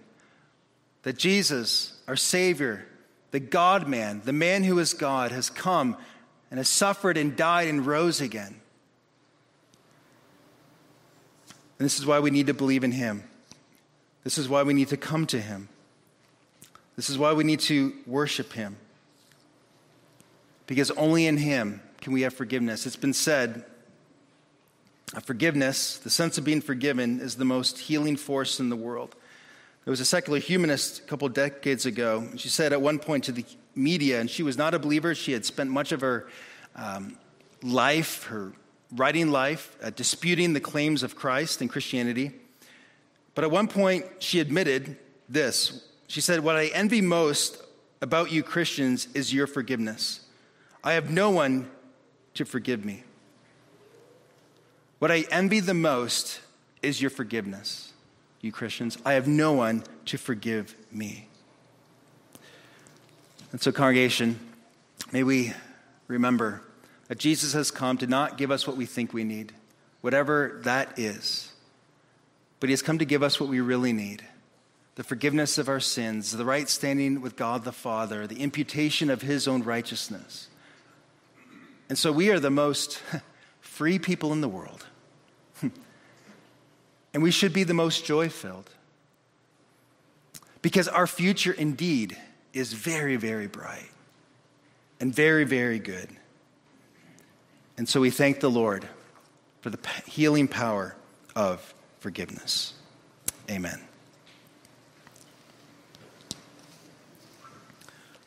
That 1.02 1.18
Jesus, 1.18 2.00
our 2.06 2.14
Savior, 2.14 2.86
the 3.32 3.40
God 3.40 3.88
man, 3.88 4.22
the 4.24 4.32
man 4.32 4.62
who 4.62 4.78
is 4.78 4.94
God, 4.94 5.32
has 5.32 5.50
come 5.50 5.96
and 6.48 6.58
has 6.58 6.68
suffered 6.68 7.16
and 7.16 7.34
died 7.34 7.66
and 7.66 7.84
rose 7.84 8.20
again. 8.20 8.60
And 11.80 11.84
this 11.84 11.98
is 11.98 12.06
why 12.06 12.20
we 12.20 12.30
need 12.30 12.46
to 12.46 12.54
believe 12.54 12.84
in 12.84 12.92
Him. 12.92 13.24
This 14.26 14.38
is 14.38 14.48
why 14.48 14.64
we 14.64 14.74
need 14.74 14.88
to 14.88 14.96
come 14.96 15.24
to 15.28 15.40
Him. 15.40 15.68
This 16.96 17.08
is 17.08 17.16
why 17.16 17.32
we 17.32 17.44
need 17.44 17.60
to 17.60 17.92
worship 18.08 18.54
Him 18.54 18.76
because 20.66 20.90
only 20.90 21.28
in 21.28 21.36
Him 21.36 21.80
can 22.00 22.12
we 22.12 22.22
have 22.22 22.34
forgiveness. 22.34 22.86
It's 22.86 22.96
been 22.96 23.12
said 23.12 23.64
forgiveness, 25.22 25.98
the 25.98 26.10
sense 26.10 26.38
of 26.38 26.42
being 26.42 26.60
forgiven, 26.60 27.20
is 27.20 27.36
the 27.36 27.44
most 27.44 27.78
healing 27.78 28.16
force 28.16 28.58
in 28.58 28.68
the 28.68 28.74
world. 28.74 29.14
There 29.84 29.92
was 29.92 30.00
a 30.00 30.04
secular 30.04 30.40
humanist 30.40 30.98
a 30.98 31.02
couple 31.02 31.28
decades 31.28 31.86
ago. 31.86 32.26
She 32.34 32.48
said 32.48 32.72
at 32.72 32.82
one 32.82 32.98
point 32.98 33.22
to 33.26 33.32
the 33.32 33.44
media, 33.76 34.20
and 34.20 34.28
she 34.28 34.42
was 34.42 34.58
not 34.58 34.74
a 34.74 34.80
believer, 34.80 35.14
she 35.14 35.30
had 35.30 35.44
spent 35.44 35.70
much 35.70 35.92
of 35.92 36.00
her 36.00 36.26
um, 36.74 37.16
life, 37.62 38.24
her 38.24 38.54
writing 38.90 39.30
life, 39.30 39.76
uh, 39.80 39.90
disputing 39.90 40.52
the 40.52 40.60
claims 40.60 41.04
of 41.04 41.14
Christ 41.14 41.60
and 41.60 41.70
Christianity. 41.70 42.32
But 43.36 43.44
at 43.44 43.50
one 43.50 43.68
point, 43.68 44.06
she 44.18 44.40
admitted 44.40 44.96
this. 45.28 45.86
She 46.08 46.22
said, 46.22 46.40
What 46.40 46.56
I 46.56 46.66
envy 46.68 47.02
most 47.02 47.62
about 48.00 48.32
you 48.32 48.42
Christians 48.42 49.08
is 49.14 49.32
your 49.32 49.46
forgiveness. 49.46 50.20
I 50.82 50.94
have 50.94 51.10
no 51.10 51.30
one 51.30 51.70
to 52.34 52.46
forgive 52.46 52.84
me. 52.84 53.04
What 55.00 55.12
I 55.12 55.26
envy 55.30 55.60
the 55.60 55.74
most 55.74 56.40
is 56.80 57.02
your 57.02 57.10
forgiveness, 57.10 57.92
you 58.40 58.52
Christians. 58.52 58.96
I 59.04 59.12
have 59.12 59.28
no 59.28 59.52
one 59.52 59.84
to 60.06 60.16
forgive 60.16 60.74
me. 60.90 61.28
And 63.52 63.60
so, 63.60 63.70
congregation, 63.70 64.40
may 65.12 65.22
we 65.22 65.52
remember 66.08 66.62
that 67.08 67.18
Jesus 67.18 67.52
has 67.52 67.70
come 67.70 67.98
to 67.98 68.06
not 68.06 68.38
give 68.38 68.50
us 68.50 68.66
what 68.66 68.78
we 68.78 68.86
think 68.86 69.12
we 69.12 69.24
need, 69.24 69.52
whatever 70.00 70.58
that 70.64 70.98
is, 70.98 71.52
but 72.60 72.68
he 72.68 72.72
has 72.72 72.82
come 72.82 72.98
to 72.98 73.04
give 73.04 73.22
us 73.22 73.40
what 73.40 73.48
we 73.48 73.60
really 73.60 73.92
need 73.92 74.24
the 74.96 75.04
forgiveness 75.04 75.58
of 75.58 75.68
our 75.68 75.78
sins, 75.78 76.32
the 76.32 76.44
right 76.44 76.70
standing 76.70 77.20
with 77.20 77.36
God 77.36 77.64
the 77.64 77.72
Father, 77.72 78.26
the 78.26 78.40
imputation 78.40 79.10
of 79.10 79.20
his 79.20 79.46
own 79.46 79.62
righteousness. 79.62 80.48
And 81.90 81.98
so 81.98 82.10
we 82.10 82.30
are 82.30 82.40
the 82.40 82.50
most 82.50 83.02
free 83.60 83.98
people 83.98 84.32
in 84.32 84.40
the 84.40 84.48
world. 84.48 84.86
and 85.62 87.22
we 87.22 87.30
should 87.30 87.52
be 87.52 87.62
the 87.62 87.74
most 87.74 88.06
joy 88.06 88.30
filled. 88.30 88.70
Because 90.62 90.88
our 90.88 91.06
future 91.06 91.52
indeed 91.52 92.16
is 92.54 92.72
very, 92.72 93.16
very 93.16 93.46
bright 93.46 93.90
and 94.98 95.14
very, 95.14 95.44
very 95.44 95.78
good. 95.78 96.08
And 97.76 97.86
so 97.86 98.00
we 98.00 98.08
thank 98.08 98.40
the 98.40 98.50
Lord 98.50 98.88
for 99.60 99.68
the 99.68 99.78
healing 100.06 100.48
power 100.48 100.96
of 101.36 101.74
forgiveness. 102.00 102.74
Amen. 103.50 103.80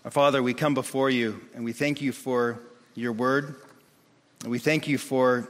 Our 0.05 0.11
Father, 0.11 0.41
we 0.41 0.53
come 0.53 0.73
before 0.73 1.09
you 1.09 1.41
and 1.53 1.63
we 1.63 1.73
thank 1.73 2.01
you 2.01 2.11
for 2.11 2.59
your 2.95 3.11
word. 3.11 3.55
And 4.41 4.51
we 4.51 4.59
thank 4.59 4.87
you 4.87 4.97
for 4.97 5.49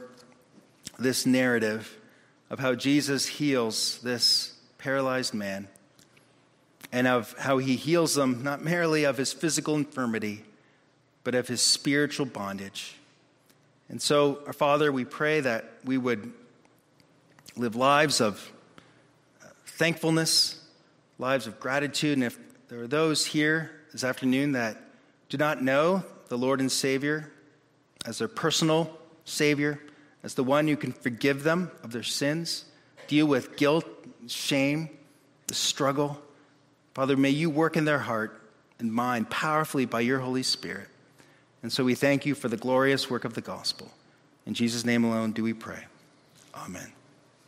this 0.98 1.24
narrative 1.24 1.96
of 2.50 2.58
how 2.58 2.74
Jesus 2.74 3.26
heals 3.26 4.00
this 4.00 4.54
paralyzed 4.78 5.34
man 5.34 5.68
and 6.92 7.06
of 7.06 7.34
how 7.38 7.58
he 7.58 7.76
heals 7.76 8.14
them 8.14 8.42
not 8.42 8.64
merely 8.64 9.04
of 9.04 9.16
his 9.16 9.32
physical 9.32 9.76
infirmity, 9.76 10.42
but 11.22 11.34
of 11.34 11.46
his 11.46 11.60
spiritual 11.60 12.26
bondage. 12.26 12.96
And 13.88 14.02
so, 14.02 14.40
our 14.46 14.52
Father, 14.52 14.90
we 14.90 15.04
pray 15.04 15.40
that 15.40 15.72
we 15.84 15.96
would 15.98 16.32
live 17.60 17.76
lives 17.76 18.20
of 18.20 18.50
uh, 19.42 19.48
thankfulness, 19.66 20.64
lives 21.18 21.46
of 21.46 21.60
gratitude. 21.60 22.14
And 22.14 22.24
if 22.24 22.38
there 22.68 22.80
are 22.80 22.86
those 22.86 23.26
here 23.26 23.70
this 23.92 24.02
afternoon 24.02 24.52
that 24.52 24.82
do 25.28 25.36
not 25.36 25.62
know 25.62 26.02
the 26.28 26.38
Lord 26.38 26.60
and 26.60 26.72
Savior 26.72 27.30
as 28.06 28.18
their 28.18 28.28
personal 28.28 28.98
Savior, 29.26 29.78
as 30.22 30.34
the 30.34 30.44
one 30.44 30.66
who 30.66 30.76
can 30.76 30.92
forgive 30.92 31.42
them 31.42 31.70
of 31.82 31.92
their 31.92 32.02
sins, 32.02 32.64
deal 33.08 33.26
with 33.26 33.56
guilt, 33.56 33.84
shame, 34.26 34.88
the 35.46 35.54
struggle. 35.54 36.20
Father, 36.94 37.16
may 37.16 37.30
you 37.30 37.50
work 37.50 37.76
in 37.76 37.84
their 37.84 37.98
heart 37.98 38.40
and 38.78 38.92
mind 38.92 39.28
powerfully 39.28 39.84
by 39.84 40.00
your 40.00 40.20
Holy 40.20 40.42
Spirit. 40.42 40.88
And 41.62 41.70
so 41.70 41.84
we 41.84 41.94
thank 41.94 42.24
you 42.24 42.34
for 42.34 42.48
the 42.48 42.56
glorious 42.56 43.10
work 43.10 43.26
of 43.26 43.34
the 43.34 43.42
gospel. 43.42 43.90
In 44.46 44.54
Jesus' 44.54 44.86
name 44.86 45.04
alone 45.04 45.32
do 45.32 45.42
we 45.42 45.52
pray. 45.52 45.84
Amen. 46.54 46.92